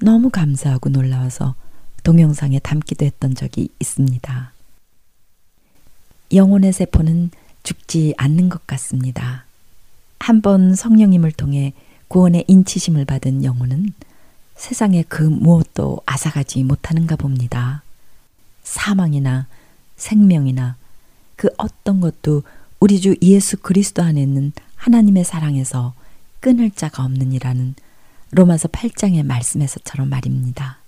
너무 0.00 0.30
감사하고 0.30 0.88
놀라워서 0.88 1.54
동영상에 2.02 2.58
담기도 2.58 3.04
했던 3.04 3.34
적이 3.34 3.68
있습니다. 3.78 4.52
영혼의 6.32 6.72
세포는 6.72 7.30
죽지 7.62 8.14
않는 8.16 8.48
것 8.48 8.66
같습니다. 8.66 9.44
한번 10.18 10.74
성령님을 10.74 11.32
통해 11.32 11.72
구원의 12.08 12.44
인치심을 12.46 13.04
받은 13.04 13.44
영혼은 13.44 13.92
세상의 14.56 15.04
그 15.08 15.22
무엇도 15.22 16.00
앗아가지 16.06 16.62
못하는가 16.64 17.16
봅니다. 17.16 17.82
사망이나 18.62 19.46
생명이나 19.96 20.76
그 21.36 21.48
어떤 21.56 22.00
것도 22.00 22.42
우리 22.80 23.00
주 23.00 23.16
예수 23.22 23.56
그리스도 23.56 24.02
안에 24.02 24.22
있는 24.22 24.52
하나님의 24.76 25.24
사랑에서 25.24 25.94
끊을 26.40 26.70
자가 26.70 27.04
없느니라는 27.04 27.74
로마서 28.32 28.68
8장의 28.68 29.24
말씀에서처럼 29.24 30.08
말입니다. 30.08 30.81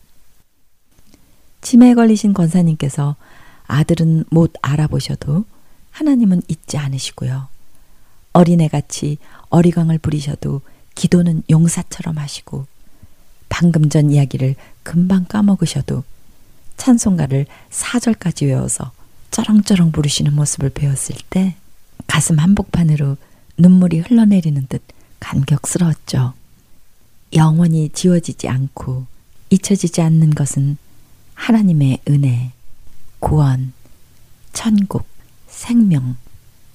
치매에 1.64 1.94
걸리신 1.94 2.34
권사님께서 2.34 3.16
아들은 3.66 4.24
못 4.30 4.52
알아보셔도 4.60 5.46
하나님은 5.90 6.42
잊지 6.46 6.76
않으시고요. 6.76 7.48
어린애같이 8.34 9.16
어리광을 9.48 9.98
부리셔도 9.98 10.60
기도는 10.94 11.42
용사처럼 11.48 12.18
하시고 12.18 12.66
방금 13.48 13.88
전 13.88 14.10
이야기를 14.10 14.56
금방 14.82 15.24
까먹으셔도 15.24 16.04
찬송가를 16.76 17.46
4절까지 17.70 18.46
외워서 18.46 18.92
쩌렁쩌렁 19.30 19.90
부르시는 19.92 20.34
모습을 20.34 20.68
배웠을 20.68 21.16
때 21.30 21.56
가슴 22.06 22.38
한복판으로 22.38 23.16
눈물이 23.56 24.00
흘러내리는 24.00 24.66
듯 24.68 24.82
감격스러웠죠. 25.20 26.34
영원히 27.32 27.88
지워지지 27.88 28.48
않고 28.48 29.06
잊혀지지 29.48 30.02
않는 30.02 30.30
것은 30.30 30.76
하나님의 31.34 32.00
은혜, 32.08 32.52
구원, 33.18 33.72
천국, 34.52 35.06
생명, 35.46 36.16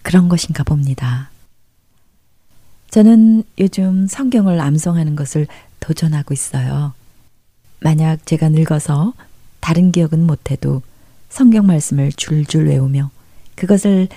그런 0.01 0.29
것인가 0.29 0.63
봅니다. 0.63 1.29
저는 2.91 3.43
요즘 3.59 4.07
성경을 4.07 4.59
암송하는 4.59 5.15
것을 5.15 5.47
도전하고 5.79 6.33
있어요. 6.33 6.93
만약 7.79 8.25
제가 8.25 8.49
늙어서 8.49 9.13
다른 9.59 9.91
기억은 9.91 10.25
못해도 10.25 10.81
성경 11.29 11.67
말씀을 11.67 12.11
줄줄 12.11 12.67
외우며 12.67 13.11
그것을 13.55 14.07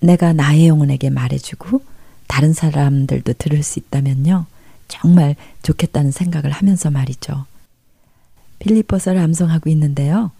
내가 0.00 0.32
나의 0.32 0.68
영혼에게 0.68 1.10
말해주고 1.10 1.82
다른 2.28 2.52
사람들도 2.52 3.34
들을 3.34 3.62
수 3.62 3.78
있다면요. 3.78 4.46
정말 4.88 5.36
좋겠다는 5.62 6.10
생각을 6.12 6.50
하면서 6.50 6.90
말이죠. 6.90 7.46
빌리버서를 8.62 9.20
암송하고 9.20 9.68
있는데요. 9.70 10.30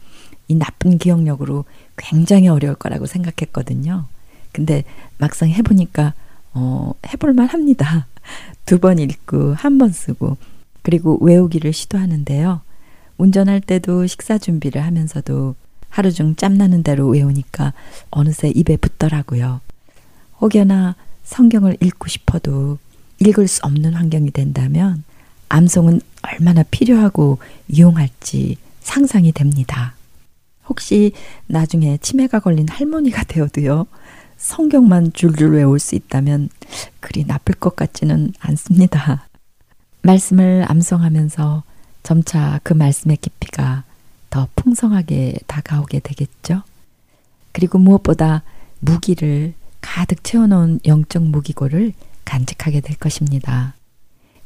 이 0.48 0.54
나쁜 0.54 0.98
기억력으로 0.98 1.64
굉장히 1.96 2.48
어려울 2.48 2.74
거라고 2.76 3.06
생각했거든요. 3.06 4.06
근데 4.52 4.84
막상 5.18 5.48
해보니까 5.50 6.14
어, 6.54 6.92
해볼만 7.12 7.48
합니다. 7.48 8.06
두 8.66 8.78
번 8.78 8.98
읽고 8.98 9.54
한 9.54 9.78
번 9.78 9.90
쓰고 9.90 10.36
그리고 10.82 11.18
외우기를 11.20 11.72
시도하는데요. 11.72 12.60
운전할 13.18 13.60
때도 13.60 14.06
식사 14.06 14.38
준비를 14.38 14.84
하면서도 14.84 15.54
하루 15.88 16.12
중 16.12 16.36
짬나는 16.36 16.82
대로 16.82 17.08
외우니까 17.08 17.72
어느새 18.10 18.50
입에 18.54 18.76
붙더라고요. 18.76 19.60
혹여나 20.40 20.94
성경을 21.24 21.76
읽고 21.80 22.08
싶어도 22.08 22.78
읽을 23.20 23.46
수 23.48 23.60
없는 23.64 23.94
환경이 23.94 24.30
된다면 24.32 25.04
암송은 25.52 26.00
얼마나 26.22 26.62
필요하고 26.62 27.38
유용할지 27.70 28.56
상상이 28.80 29.32
됩니다. 29.32 29.94
혹시 30.66 31.12
나중에 31.46 31.98
치매가 31.98 32.40
걸린 32.40 32.66
할머니가 32.70 33.24
되어도요, 33.24 33.86
성경만 34.38 35.12
줄줄 35.12 35.52
외울 35.52 35.78
수 35.78 35.94
있다면 35.94 36.48
그리 37.00 37.26
나쁠 37.26 37.54
것 37.54 37.76
같지는 37.76 38.32
않습니다. 38.40 39.28
말씀을 40.00 40.64
암송하면서 40.68 41.64
점차 42.02 42.58
그 42.62 42.72
말씀의 42.72 43.18
깊이가 43.18 43.84
더 44.30 44.48
풍성하게 44.56 45.34
다가오게 45.46 46.00
되겠죠? 46.00 46.62
그리고 47.52 47.76
무엇보다 47.76 48.42
무기를 48.80 49.52
가득 49.82 50.24
채워놓은 50.24 50.80
영적 50.86 51.22
무기고를 51.24 51.92
간직하게 52.24 52.80
될 52.80 52.96
것입니다. 52.96 53.74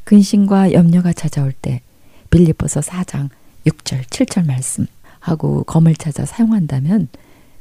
근심과 0.06 0.72
염려가 0.72 1.12
찾아올 1.12 1.50
때 1.50 1.82
빌리포서 2.30 2.78
4장 2.78 3.28
6절 3.66 4.04
7절 4.04 4.46
말씀하고 4.46 5.64
검을 5.64 5.96
찾아 5.96 6.24
사용한다면 6.24 7.08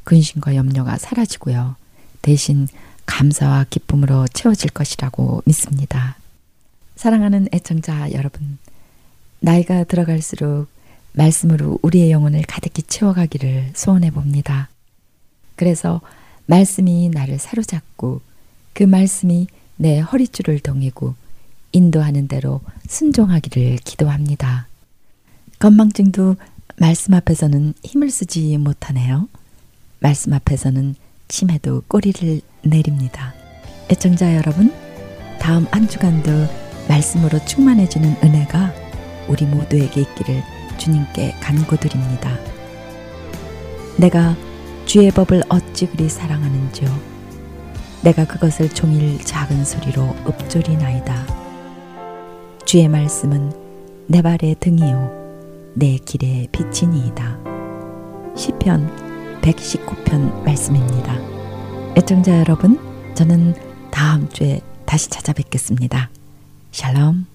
근심과 0.03 0.55
염려가 0.55 0.99
사라지고요. 0.99 1.75
대신 2.21 2.67
감사와 3.07 3.65
기쁨으로 3.71 4.27
채워질 4.27 4.69
것이라고 4.69 5.41
믿습니다. 5.45 6.17
사랑하는 6.95 7.47
애청자 7.51 8.11
여러분, 8.11 8.59
나이가 9.39 9.83
들어갈수록 9.83 10.67
말씀으로 11.13 11.79
우리의 11.81 12.11
영혼을 12.11 12.43
가득히 12.43 12.83
채워가기를 12.83 13.71
소원해 13.73 14.11
봅니다. 14.11 14.69
그래서 15.55 15.99
말씀이 16.45 17.09
나를 17.09 17.39
사로잡고 17.39 18.21
그 18.73 18.83
말씀이 18.83 19.47
내 19.77 19.99
허리줄을 19.99 20.59
동이고 20.59 21.15
인도하는 21.75 22.29
대로 22.29 22.61
순종하기를 22.87 23.79
기도합니다. 23.83 24.67
건망증도 25.59 26.37
말씀 26.77 27.13
앞에서는 27.13 27.73
힘을 27.83 28.09
쓰지 28.09 28.57
못하네요. 28.57 29.27
말씀 29.99 30.31
앞에서는 30.33 30.95
치매도 31.27 31.83
꼬리를 31.87 32.39
내립니다. 32.63 33.33
애청자 33.91 34.35
여러분, 34.37 34.73
다음 35.39 35.67
한 35.71 35.89
주간도 35.89 36.31
말씀으로 36.87 37.43
충만해지는 37.45 38.17
은혜가 38.23 38.73
우리 39.27 39.45
모두에게 39.45 40.01
있기를 40.01 40.43
주님께 40.77 41.31
간구드립니다. 41.41 42.37
내가 43.97 44.35
주의 44.85 45.11
법을 45.11 45.43
어찌 45.49 45.87
그리 45.87 46.07
사랑하는지요. 46.07 46.87
내가 48.03 48.25
그것을 48.25 48.69
종일 48.69 49.19
작은 49.19 49.65
소리로 49.65 50.15
읊조리나이다. 50.27 51.44
주의 52.75 52.89
말씀은 52.89 53.53
내 54.07 54.21
발의 54.21 54.57
등이요 54.59 55.71
내 55.75 55.95
길의 55.95 56.49
빛이니이다. 56.51 57.39
시편 58.35 59.39
119편 59.41 60.43
말씀입니다. 60.43 61.17
애청자 61.95 62.37
여러분, 62.37 62.77
저는 63.15 63.55
다음 63.91 64.27
주에 64.27 64.59
다시 64.85 65.09
찾아뵙겠습니다. 65.09 66.09
샬롬. 66.73 67.34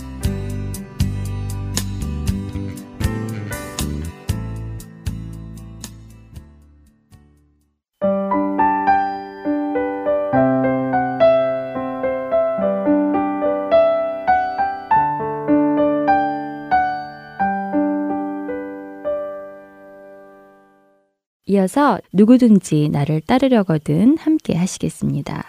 이어서 21.54 22.00
누구든지 22.12 22.88
나를 22.90 23.20
따르려거든 23.20 24.18
함께 24.18 24.56
하시겠습니다. 24.56 25.44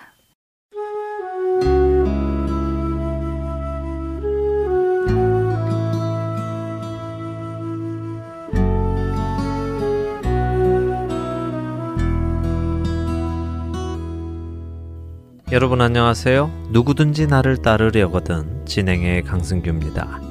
여러분 15.52 15.82
안녕하세요. 15.82 16.52
누구든지 16.70 17.28
나를 17.28 17.58
따르려거든 17.58 18.66
진행의 18.66 19.24
강승규입니다. 19.24 20.22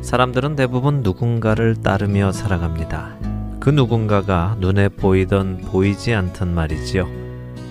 사람들은 0.00 0.56
대부분 0.56 1.02
누군가를 1.02 1.76
따르며 1.82 2.32
살아갑니다. 2.32 3.33
그 3.64 3.70
누군가가 3.70 4.58
눈에 4.60 4.90
보이던 4.90 5.62
보이지 5.62 6.12
않던 6.12 6.54
말이지요. 6.54 7.08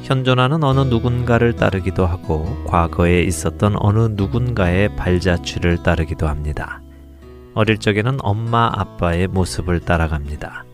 현존하는 0.01 0.63
어느 0.63 0.79
누군가를 0.79 1.53
따르기도 1.55 2.07
하고 2.07 2.63
과거에 2.65 3.21
있었던 3.21 3.75
어느 3.77 4.07
누군가의 4.13 4.95
발자취를 4.95 5.83
따르기도 5.83 6.27
합니다. 6.27 6.81
어릴 7.53 7.77
적에는 7.77 8.17
엄마 8.21 8.71
아빠의 8.73 9.27
모습을 9.27 9.81
따라갑니다. 9.81 10.65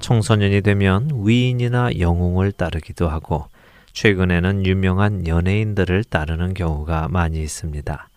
청소년이 0.00 0.60
되면 0.60 1.08
위인이나 1.14 1.98
영웅을 1.98 2.52
따르기도 2.52 3.08
하고 3.08 3.46
최근에는 3.94 4.66
유명한 4.66 5.26
연예인들을 5.26 6.04
따르는 6.04 6.52
경우가 6.52 7.08
많이 7.08 7.40
있습니다. 7.40 8.10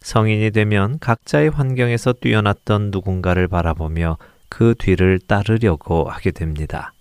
성인이 0.00 0.50
되면 0.50 0.98
각자의 0.98 1.50
환경에서 1.50 2.14
뛰어났던 2.14 2.90
누군가를 2.90 3.48
바라보며 3.48 4.16
그 4.54 4.76
뒤를 4.78 5.18
따르려고 5.18 6.08
하게 6.08 6.30
됩니다. 6.30 6.92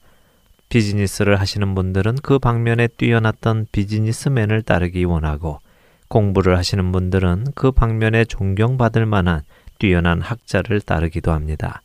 비즈니스를 0.70 1.39
하시는 1.39 1.76
분들은 1.76 2.16
그 2.24 2.39
방면에 2.39 2.88
뛰어났던 2.88 3.68
비즈니스맨을 3.72 4.64
따르기 4.64 5.04
원하고 5.04 5.60
공부를 6.08 6.58
하시는 6.58 6.91
분들은 6.91 7.45
그 7.54 7.72
방면에 7.72 8.26
존경받을 8.26 9.06
만한 9.06 9.43
뛰어난 9.78 10.20
학자를 10.20 10.82
따르기도 10.82 11.32
합니다. 11.32 11.84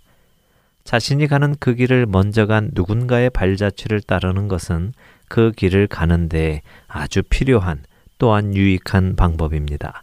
자신이 0.85 1.27
가는 1.27 1.55
그 1.61 1.75
길을 1.75 2.07
먼저 2.07 2.47
간 2.47 2.71
누군가의 2.73 3.29
발자취를 3.29 4.01
따르는 4.01 4.49
것은 4.49 4.95
그 5.29 5.53
길을 5.55 5.87
가는데 5.87 6.63
아주 6.87 7.23
필요한 7.23 7.85
또한 8.17 8.55
유익한 8.55 9.17
방법입니다. 9.17 10.03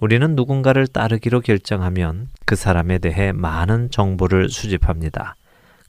우리는 0.00 0.34
누군가를 0.34 0.86
따르기로 0.86 1.40
결정하면 1.40 2.28
그 2.44 2.56
사람에 2.56 2.98
대해 2.98 3.32
많은 3.32 3.90
정보를 3.90 4.48
수집합니다. 4.50 5.36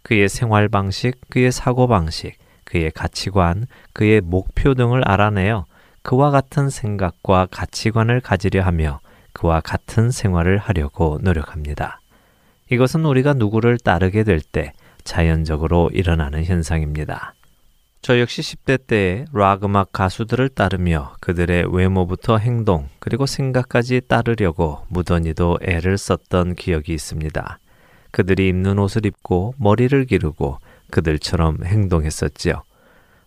그의 0.03 0.30
생활 0.30 0.70
방식, 0.70 1.20
그의 1.30 1.51
사고 1.51 1.88
방식, 1.88 2.38
그의 2.64 2.91
가치관, 2.91 3.68
그의 3.93 4.22
목표 4.22 4.74
등을 4.74 5.08
알아내어 5.08 5.66
그와 6.03 6.30
같은 6.30 6.70
생각과 6.70 7.47
가치관을 7.49 8.22
가지려 8.22 8.62
하며 8.62 8.99
그와 9.34 9.60
같은 9.60 10.12
생활을 10.12 10.60
하려고 10.60 11.20
노력합니다. 11.22 11.99
이것은 12.72 13.06
우리가 13.06 13.34
누구를 13.34 13.78
따르게 13.80 14.24
될 14.24 14.39
때 14.39 14.74
자연적으로 15.03 15.89
일어나는 15.93 16.43
현상입니다. 16.43 17.34
저 18.06 18.20
역시 18.20 18.43
10대 18.43 18.86
때에 18.86 19.26
락 19.34 19.64
음악 19.64 19.91
가수들을 19.91 20.49
따르며 20.49 21.16
그들의 21.22 21.76
외모부터 21.76 22.38
행동 22.38 22.88
그리고 22.99 23.26
생각까지 23.26 24.01
따르려고 24.08 24.86
무던히도 24.89 25.58
애를 25.64 25.97
썼던 25.97 26.53
기억이 26.53 26.93
있습니다. 26.93 27.58
그들이 28.12 28.47
입는 28.49 28.78
옷을 28.78 29.08
입고 29.08 29.56
머리를 29.58 30.06
기르고 30.06 30.60
그들처럼 30.91 31.66
행동했었지요. 31.66 32.62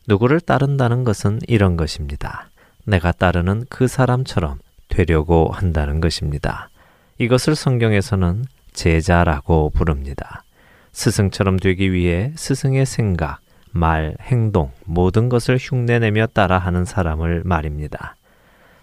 누구를 0.06 0.38
따른다는 0.38 1.02
것은 1.02 1.40
이런 1.48 1.76
것입니다. 1.76 2.48
내가 2.84 3.10
따르는 3.10 3.64
그 3.68 3.88
사람처럼 3.88 4.60
되려고 4.86 5.50
한다는 5.52 6.00
것입니다. 6.00 6.70
이것을 7.18 7.56
성경에서는 7.56 8.44
제자라고 8.74 9.70
부릅니다. 9.70 10.44
스승처럼 10.92 11.56
되기 11.58 11.92
위해 11.92 12.32
스승의 12.36 12.86
생각, 12.86 13.40
말, 13.72 14.16
행동, 14.20 14.70
모든 14.84 15.28
것을 15.28 15.58
흉내내며 15.58 16.28
따라하는 16.28 16.84
사람을 16.84 17.42
말입니다. 17.44 18.16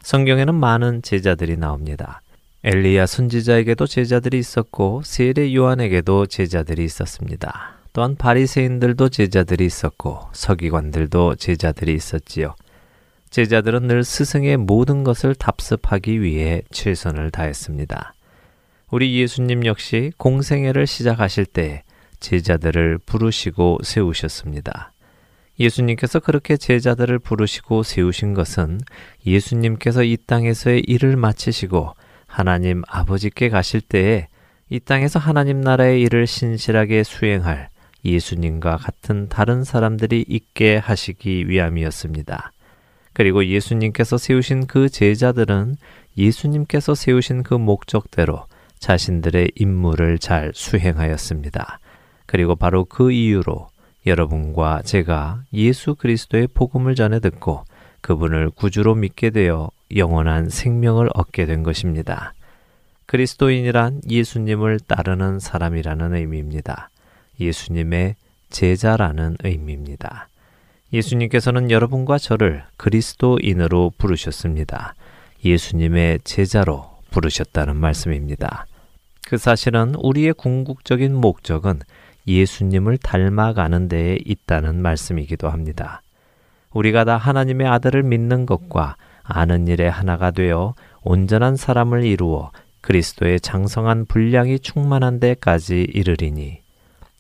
성경에는 0.02 0.54
많은 0.54 1.02
제자들이 1.02 1.58
나옵니다. 1.58 2.22
엘리야 2.64 3.06
선지자에게도 3.06 3.88
제자들이 3.88 4.40
있었고 4.40 5.02
세례 5.04 5.54
요한에게도 5.54 6.26
제자들이 6.26 6.84
있었습니다. 6.86 7.78
또한 7.94 8.16
바리새인들도 8.16 9.10
제자들이 9.10 9.66
있었고 9.66 10.28
서기관들도 10.34 11.36
제자들이 11.36 11.94
있었지요. 11.94 12.56
제자들은 13.30 13.88
늘 13.88 14.04
스승의 14.04 14.58
모든 14.58 15.04
것을 15.04 15.34
답습하기 15.34 16.22
위해 16.22 16.62
최선을 16.72 17.32
다했습니다. 17.32 18.14
우리 18.92 19.20
예수님 19.20 19.66
역시 19.66 20.12
공생애를 20.18 20.88
시작하실 20.88 21.46
때 21.46 21.84
제자들을 22.26 22.98
부르시고 23.06 23.80
세우셨습니다. 23.84 24.92
예수님께서 25.60 26.20
그렇게 26.20 26.58
제자들을 26.58 27.20
부르시고 27.20 27.84
세우신 27.84 28.34
것은 28.34 28.80
예수님께서 29.28 30.04
이 30.04 30.18
땅에서의 30.18 30.82
일을 30.88 31.18
마치시고 31.18 31.94
하나님 32.26 32.82
아버지께 32.88 33.50
가실 33.50 33.80
때에 33.80 34.28
이 34.70 34.80
땅에서 34.80 35.20
하나님 35.20 35.62
나라의 35.62 36.02
일을 36.02 36.26
신실하게 36.26 37.04
수행할 37.04 37.70
예수님과 38.04 38.78
같은 38.78 39.30
다른 39.30 39.64
사람들이 39.64 40.26
있게 40.28 40.78
하시기 40.78 41.48
위함이었습니다. 41.48 42.52
그리고 43.14 43.46
예수님께서 43.46 44.18
세우신 44.18 44.66
그 44.66 44.90
제자들은 44.90 45.78
예수님께서 46.18 46.96
세우신 46.96 47.44
그 47.44 47.54
목적대로 47.54 48.46
자신들의 48.80 49.52
임무를 49.56 50.18
잘 50.18 50.52
수행하였습니다. 50.54 51.80
그리고 52.26 52.56
바로 52.56 52.86
그 52.86 53.12
이유로 53.12 53.68
여러분과 54.06 54.82
제가 54.84 55.44
예수 55.54 55.96
그리스도의 55.96 56.48
복음을 56.48 56.96
전해 56.96 57.20
듣고 57.20 57.66
그분을 58.02 58.52
구주로 58.52 58.94
믿게 58.96 59.32
되어 59.32 59.72
영원한 59.96 60.50
생명을 60.50 61.10
얻게 61.14 61.46
된 61.46 61.64
것입니다. 61.64 62.34
그리스도인이란 63.08 64.02
예수님을 64.10 64.80
따르는 64.80 65.40
사람이라는 65.40 66.16
의미입니다. 66.16 66.90
예수님의 67.40 68.16
제자라는 68.50 69.38
의미입니다. 69.44 70.28
예수님께서는 70.94 71.72
여러분과 71.72 72.18
저를 72.18 72.64
그리스도인으로 72.78 73.92
부르셨습니다. 73.98 74.96
예수님의 75.44 76.20
제자로 76.24 76.90
부르셨다는 77.12 77.76
말씀입니다. 77.76 78.66
그 79.28 79.38
사실은 79.38 79.96
우리의 79.96 80.34
궁극적인 80.34 81.16
목적은 81.16 81.80
예수님을 82.28 82.98
닮아가는 82.98 83.88
데에 83.88 84.20
있다는 84.26 84.82
말씀이기도 84.82 85.50
합니다. 85.50 86.02
우리가 86.72 87.06
다 87.06 87.18
하나님의 87.18 87.68
아들을 87.68 88.04
믿는 88.04 88.46
것과 88.46 88.96
아는 89.24 89.68
일에 89.68 89.88
하나가 89.88 90.32
되어 90.32 90.76
온전한 91.02 91.56
사람을 91.56 92.04
이루어 92.04 92.52
그리스도의 92.82 93.40
장성한 93.40 94.06
분량이 94.06 94.60
충만한 94.60 95.20
데까지 95.20 95.88
이르리니 95.92 96.62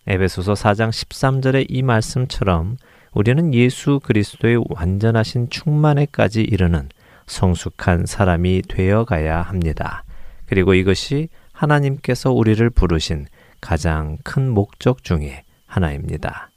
에베소서 0.07 0.53
4장 0.53 0.89
13절의 0.89 1.65
이 1.69 1.81
말씀처럼 1.81 2.77
우리는 3.11 3.53
예수 3.53 3.99
그리스도의 4.03 4.63
완전하신 4.69 5.49
충만에까지 5.49 6.41
이르는 6.41 6.89
성숙한 7.25 8.05
사람이 8.05 8.63
되어 8.67 9.05
가야 9.05 9.41
합니다. 9.41 10.03
그리고 10.45 10.75
이것이 10.75 11.29
하나님께서 11.53 12.31
우리를 12.31 12.69
부르신 12.69 13.25
가장 13.65 14.19
큰 14.23 14.47
목적 14.51 15.03
중의 15.03 15.43
하나입니다. 15.65 16.51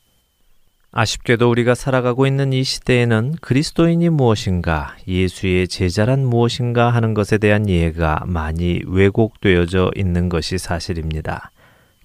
아쉽게도 0.93 1.51
우리가 1.51 1.75
살아가고 1.75 2.27
있는 2.27 2.53
이 2.53 2.63
시대에는 2.63 3.37
그리스도인이 3.41 4.11
무엇인가, 4.11 4.95
예수의 5.07 5.69
제자란 5.69 6.27
무엇인가 6.27 6.91
하는 6.91 7.15
것에 7.15 7.39
대한 7.39 7.67
이해가 7.67 8.25
많이 8.27 8.83
왜곡되어져 8.87 9.93
있는 9.97 10.29
것이 10.29 10.59
사실입니다. 10.59 11.51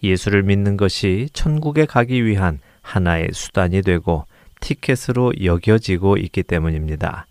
예수를 0.04 0.44
믿는 0.44 0.78
것이 0.78 1.28
천국에 1.34 1.86
가기 1.86 2.26
위한 2.26 2.60
하나의 2.82 3.30
수단이 3.34 3.82
되고 3.82 4.26
티켓으로 4.62 5.34
여겨지고 5.44 6.16
있기 6.16 6.44
때문입니다. 6.44 7.28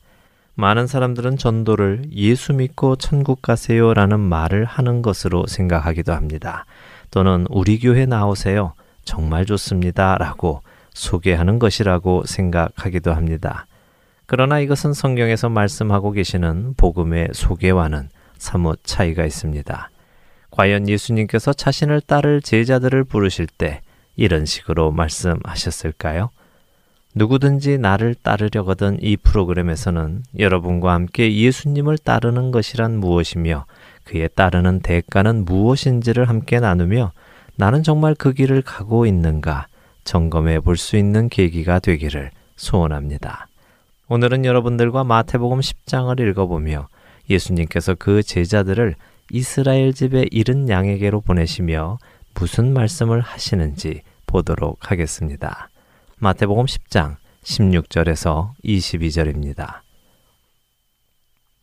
많은 0.57 0.87
사람들은 0.87 1.39
전도를 1.39 2.03
예수 2.12 2.53
믿고 2.53 2.97
천국 2.97 3.41
가세요 3.41 3.95
라는 3.95 4.20
말을 4.20 4.66
하는 4.66 5.01
것으로 5.01 5.47
생각하기도 5.47 6.12
합니다. 6.12 6.66
또는 7.13 7.47
우리 7.51 7.79
교회 7.79 8.07
나오세요. 8.07 8.73
정말 9.05 9.45
좋습니다. 9.45 10.17
라고 10.19 10.63
소개하는 10.95 11.59
것이라고 11.59 12.25
생각하기도 12.25 13.13
합니다. 13.13 13.67
그러나 14.27 14.59
이것은 14.61 14.95
성경에서 14.95 15.51
말씀하고 15.51 16.13
계시는 16.13 16.75
복음의 16.77 17.29
소개와는 17.33 18.09
사뭇 18.39 18.81
차이가 18.83 19.25
있습니다. 19.27 19.91
과연 20.51 20.89
예수님께서 20.89 21.53
자신을 21.53 22.01
따를 22.01 22.41
제자들을 22.41 23.05
부르실 23.05 23.47
때 23.47 23.83
이런 24.17 24.47
식으로 24.47 24.91
말씀하셨을까요? 24.91 26.31
누구든지 27.15 27.77
나를 27.77 28.15
따르려거든 28.15 28.97
이 29.03 29.19
프로그램에서는 29.19 30.23
여러분과 30.39 30.95
함께 30.95 31.35
예수님을 31.37 31.99
따르는 31.99 32.53
것이란 32.53 32.99
무엇이며 32.99 33.67
그에 34.05 34.29
따르는 34.29 34.81
대가는 34.81 35.45
무엇인지를 35.45 36.29
함께 36.29 36.61
나누며 36.61 37.13
나는 37.57 37.83
정말 37.83 38.15
그 38.15 38.33
길을 38.33 38.63
가고 38.63 39.07
있는가 39.07 39.67
점검해 40.05 40.61
볼 40.61 40.77
수 40.77 40.97
있는 40.97 41.29
계기가 41.29 41.79
되기를 41.79 42.31
소원합니다. 42.57 43.47
오늘은 44.09 44.45
여러분들과 44.45 45.05
마태복음 45.05 45.61
10장을 45.61 46.19
읽어보며 46.21 46.89
예수님께서 47.31 47.95
그 47.95 48.23
제자들을 48.23 48.95
이스라엘 49.31 49.95
집의 49.95 50.29
이른 50.31 50.69
양에게로 50.69 51.21
보내시며 51.21 51.99
무슨 52.35 52.73
말씀을 52.73 53.21
하시는지 53.21 54.03
보도록 54.27 54.91
하겠습니다. 54.91 55.69
마태복음 56.19 56.67
10장 56.67 57.17
16절에서 57.45 58.51
22절입니다. 58.65 59.82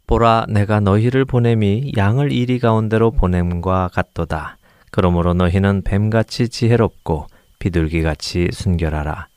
보라 0.10 0.48
내가 0.50 0.80
너희를 0.80 1.24
보냄이 1.24 1.92
양을 1.96 2.32
이리 2.32 2.58
가운데로 2.58 3.12
보냄과 3.12 3.92
같도다. 3.94 4.58
그러므로 4.90 5.36
너희는 5.36 5.84
뱀같이 5.84 6.50
지혜롭고 6.50 7.28
비둘기같이 7.60 8.48
순결하라. 8.52 9.28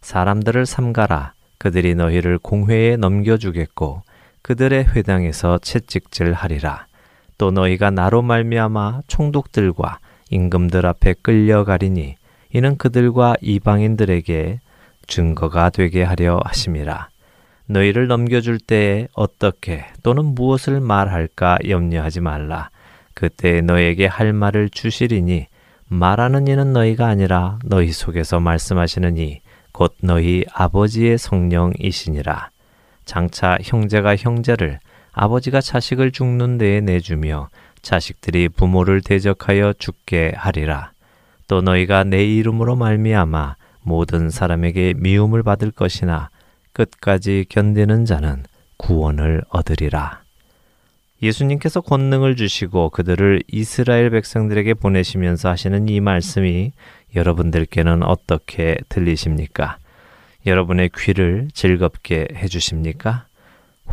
사람들을 0.00 0.64
삼가라. 0.64 1.34
그들이 1.58 1.94
너희를 1.94 2.38
공회에 2.38 2.96
넘겨주겠고 2.96 4.04
그들의 4.40 4.86
회당에서 4.96 5.58
채찍질하리라. 5.58 6.86
또 7.36 7.50
너희가 7.50 7.90
나로 7.90 8.22
말미암아 8.22 9.02
총독들과 9.08 9.98
임금들 10.30 10.86
앞에 10.86 11.14
끌려가리니 11.20 12.14
이는 12.54 12.78
그들과 12.78 13.34
이방인들에게 13.42 14.60
증거가 15.06 15.68
되게 15.68 16.02
하려 16.02 16.40
하심이라. 16.42 17.11
너희를 17.72 18.06
넘겨줄 18.06 18.58
때에 18.58 19.08
어떻게 19.14 19.84
또는 20.02 20.24
무엇을 20.24 20.80
말할까 20.80 21.58
염려하지 21.68 22.20
말라. 22.20 22.70
그때 23.14 23.60
너에게 23.60 24.06
할 24.06 24.32
말을 24.32 24.70
주시리니 24.70 25.46
말하는 25.88 26.48
이는 26.48 26.72
너희가 26.72 27.06
아니라 27.06 27.58
너희 27.64 27.92
속에서 27.92 28.40
말씀하시는 28.40 29.16
이 29.18 29.42
곧 29.72 29.94
너희 30.02 30.44
아버지의 30.52 31.18
성령이시니라. 31.18 32.50
장차 33.04 33.58
형제가 33.62 34.16
형제를 34.16 34.78
아버지가 35.12 35.60
자식을 35.60 36.12
죽는 36.12 36.58
데에 36.58 36.80
내주며 36.80 37.48
자식들이 37.80 38.48
부모를 38.48 39.00
대적하여 39.00 39.74
죽게 39.78 40.34
하리라. 40.36 40.92
또 41.48 41.62
너희가 41.62 42.04
내 42.04 42.24
이름으로 42.24 42.76
말미암아 42.76 43.56
모든 43.82 44.30
사람에게 44.30 44.94
미움을 44.96 45.42
받을 45.42 45.70
것이나 45.70 46.28
끝까지 46.72 47.46
견디는 47.48 48.04
자는 48.04 48.44
구원을 48.76 49.42
얻으리라. 49.48 50.22
예수님께서 51.22 51.80
권능을 51.80 52.34
주시고 52.34 52.90
그들을 52.90 53.42
이스라엘 53.46 54.10
백성들에게 54.10 54.74
보내시면서 54.74 55.50
하시는 55.50 55.88
이 55.88 56.00
말씀이 56.00 56.72
여러분들께는 57.14 58.02
어떻게 58.02 58.76
들리십니까? 58.88 59.78
여러분의 60.46 60.90
귀를 60.96 61.48
즐겁게 61.54 62.26
해주십니까? 62.34 63.26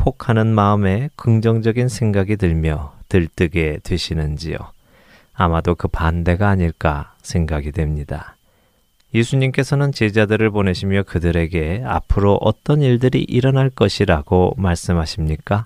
혹하는 0.06 0.48
마음에 0.48 1.10
긍정적인 1.16 1.88
생각이 1.88 2.38
들며 2.38 2.94
들뜨게 3.10 3.80
되시는지요? 3.84 4.58
아마도 5.34 5.76
그 5.76 5.88
반대가 5.88 6.50
아닐까 6.50 7.14
생각이 7.22 7.72
됩니다. 7.72 8.36
예수님께서는 9.14 9.92
제자들을 9.92 10.52
보내시며 10.52 11.04
그들에게 11.04 11.84
앞으로 11.86 12.38
어떤 12.42 12.82
일들이 12.82 13.24
일어날 13.24 13.70
것이라고 13.70 14.54
말씀하십니까? 14.58 15.66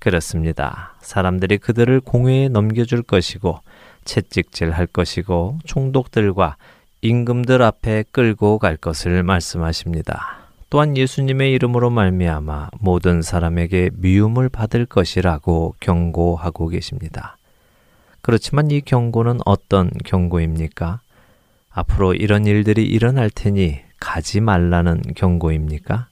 그렇습니다. 0.00 0.94
사람들이 1.00 1.58
그들을 1.58 2.00
공회에 2.00 2.48
넘겨줄 2.48 3.02
것이고 3.02 3.60
채찍질 4.04 4.72
할 4.72 4.86
것이고 4.86 5.58
총독들과 5.64 6.56
임금들 7.02 7.62
앞에 7.62 8.04
끌고 8.10 8.58
갈 8.58 8.76
것을 8.76 9.22
말씀하십니다. 9.22 10.38
또한 10.70 10.96
예수님의 10.96 11.52
이름으로 11.52 11.90
말미암아 11.90 12.70
모든 12.80 13.22
사람에게 13.22 13.90
미움을 13.94 14.48
받을 14.48 14.86
것이라고 14.86 15.74
경고하고 15.78 16.68
계십니다. 16.68 17.36
그렇지만 18.22 18.70
이 18.70 18.80
경고는 18.80 19.40
어떤 19.44 19.90
경고입니까? 20.04 21.00
앞으로 21.72 22.14
이런 22.14 22.46
일들이 22.46 22.84
일어날 22.84 23.30
테니 23.30 23.80
가지 23.98 24.40
말라는 24.40 25.02
경고입니까? 25.16 26.08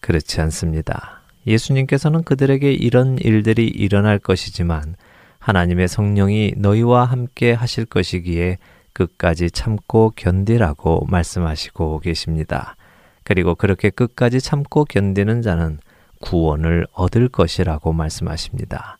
그렇지 0.00 0.40
않습니다. 0.42 1.22
예수님께서는 1.46 2.22
그들에게 2.22 2.70
이런 2.70 3.18
일들이 3.18 3.66
일어날 3.66 4.18
것이지만 4.18 4.96
하나님의 5.38 5.88
성령이 5.88 6.54
너희와 6.56 7.04
함께 7.06 7.52
하실 7.52 7.86
것이기에 7.86 8.58
끝까지 8.92 9.50
참고 9.50 10.12
견디라고 10.14 11.06
말씀하시고 11.08 12.00
계십니다. 12.00 12.76
그리고 13.24 13.54
그렇게 13.54 13.88
끝까지 13.88 14.40
참고 14.40 14.84
견디는 14.84 15.40
자는 15.40 15.78
구원을 16.20 16.86
얻을 16.92 17.28
것이라고 17.28 17.92
말씀하십니다. 17.92 18.98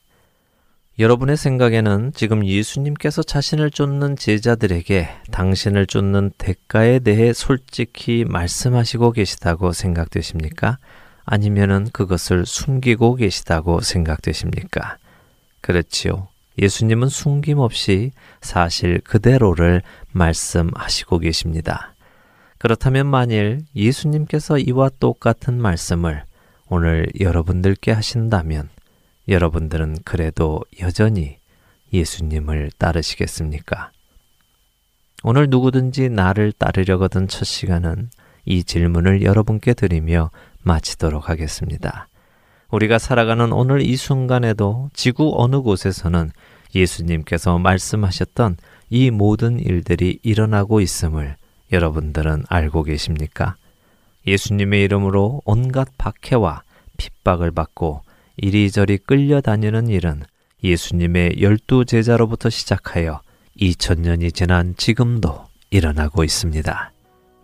여러분의 1.00 1.38
생각에는 1.38 2.12
지금 2.14 2.44
예수님께서 2.44 3.22
자신을 3.22 3.70
쫓는 3.70 4.16
제자들에게 4.16 5.08
당신을 5.30 5.86
쫓는 5.86 6.30
대가에 6.36 6.98
대해 6.98 7.32
솔직히 7.32 8.26
말씀하시고 8.28 9.12
계시다고 9.12 9.72
생각되십니까? 9.72 10.76
아니면은 11.24 11.88
그것을 11.94 12.44
숨기고 12.44 13.14
계시다고 13.14 13.80
생각되십니까? 13.80 14.98
그렇지요. 15.62 16.28
예수님은 16.58 17.08
숨김없이 17.08 18.10
사실 18.42 19.00
그대로를 19.00 19.80
말씀하시고 20.12 21.20
계십니다. 21.20 21.94
그렇다면 22.58 23.06
만일 23.06 23.62
예수님께서 23.74 24.58
이와 24.58 24.90
똑같은 25.00 25.62
말씀을 25.62 26.24
오늘 26.68 27.06
여러분들께 27.18 27.90
하신다면 27.90 28.68
여러분들은 29.30 29.98
그래도 30.04 30.60
여전히 30.80 31.38
예수님을 31.92 32.72
따르시겠습니까? 32.76 33.92
오늘 35.22 35.48
누구든지 35.48 36.08
나를 36.08 36.52
따르려거든 36.52 37.28
첫 37.28 37.44
시간은 37.44 38.10
이 38.44 38.64
질문을 38.64 39.22
여러분께 39.22 39.74
드리며 39.74 40.30
마치도록 40.62 41.28
하겠습니다. 41.28 42.08
우리가 42.70 42.98
살아가는 42.98 43.52
오늘 43.52 43.82
이 43.82 43.96
순간에도 43.96 44.90
지구 44.94 45.34
어느 45.36 45.60
곳에서는 45.60 46.30
예수님께서 46.74 47.58
말씀하셨던 47.58 48.56
이 48.90 49.10
모든 49.10 49.60
일들이 49.60 50.18
일어나고 50.22 50.80
있음을 50.80 51.36
여러분들은 51.72 52.44
알고 52.48 52.84
계십니까? 52.84 53.56
예수님의 54.26 54.82
이름으로 54.84 55.42
온갖 55.44 55.88
박해와 55.98 56.62
핍박을 56.96 57.52
받고 57.52 58.02
이리저리 58.42 58.98
끌려다니는 58.98 59.88
일은 59.88 60.22
예수님의 60.64 61.42
열두 61.42 61.84
제자로부터 61.84 62.48
시작하여 62.48 63.20
2000년이 63.60 64.34
지난 64.34 64.74
지금도 64.78 65.44
일어나고 65.68 66.24
있습니다. 66.24 66.92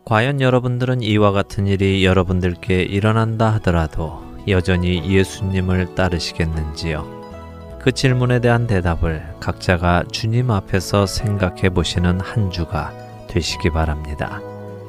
과연 0.07 0.41
여러분들은 0.41 1.03
이와 1.03 1.33
같은 1.33 1.67
일이 1.67 2.03
여러분들께 2.05 2.83
일어난다 2.83 3.53
하더라도 3.55 4.25
여전히 4.49 5.07
예수님을 5.07 5.95
따르시겠는지요? 5.95 7.79
그 7.79 7.93
질문에 7.93 8.41
대한 8.41 8.67
대답을 8.67 9.23
각자가 9.39 10.05
주님 10.11 10.51
앞에서 10.51 11.05
생각해 11.05 11.71
보시는 11.71 12.21
한 12.21 12.51
주가 12.51 12.95
되시기 13.29 13.69
바랍니다. 13.69 14.41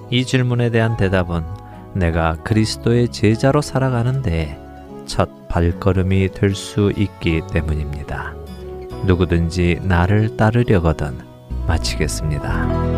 이 0.10 0.24
질문에 0.24 0.70
대한 0.70 0.96
대답은 0.96 1.44
내가 1.94 2.36
그리스도의 2.44 3.10
제자로 3.10 3.62
살아가는데 3.62 4.67
첫 5.08 5.30
발걸음이 5.48 6.32
될 6.32 6.54
수 6.56 6.92
있기 6.98 7.42
때문입니다. 7.52 8.34
누구든지 9.06 9.80
나를 9.84 10.38
따르려거든 10.38 11.18
마치겠습니다. 11.68 12.97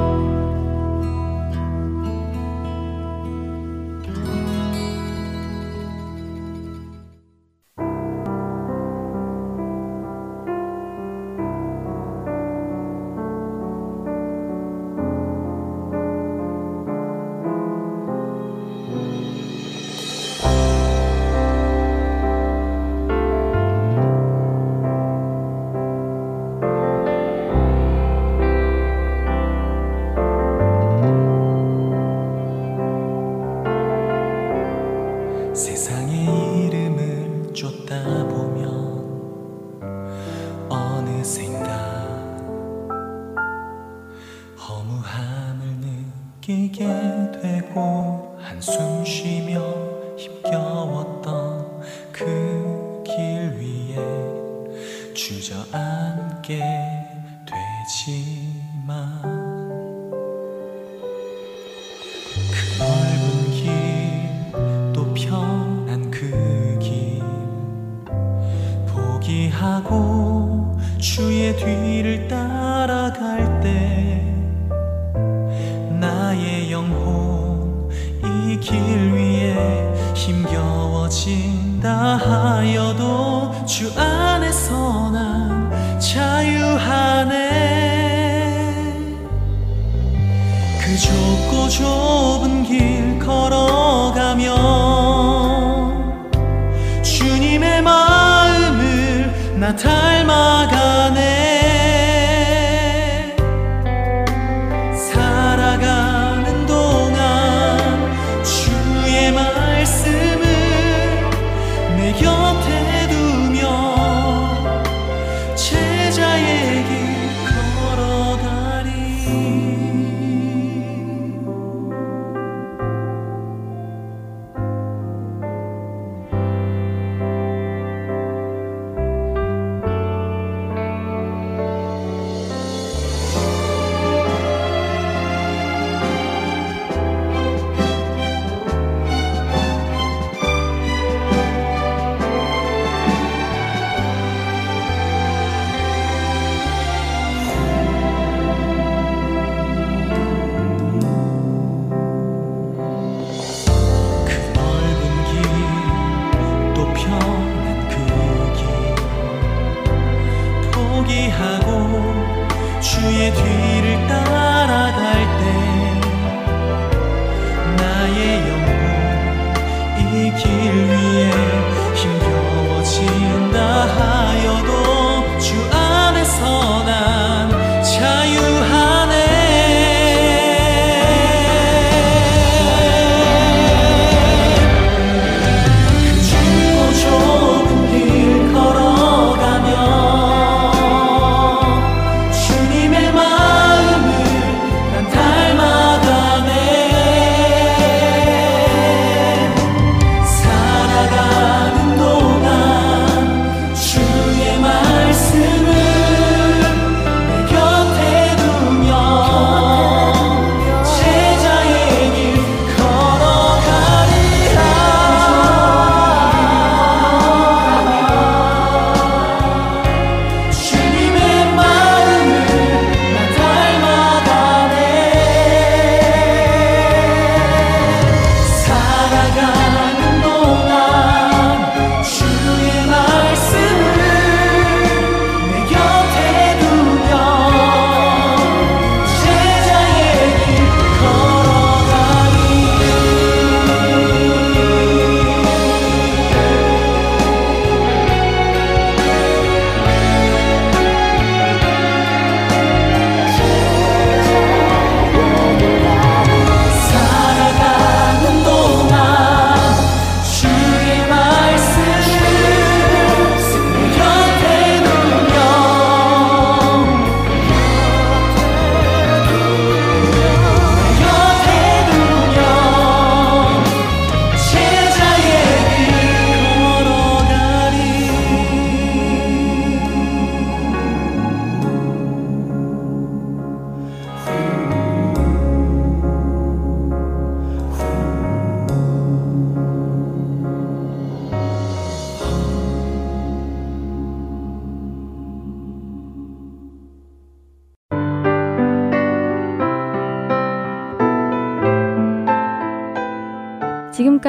나 99.59 99.75
닮아가네 99.75 101.58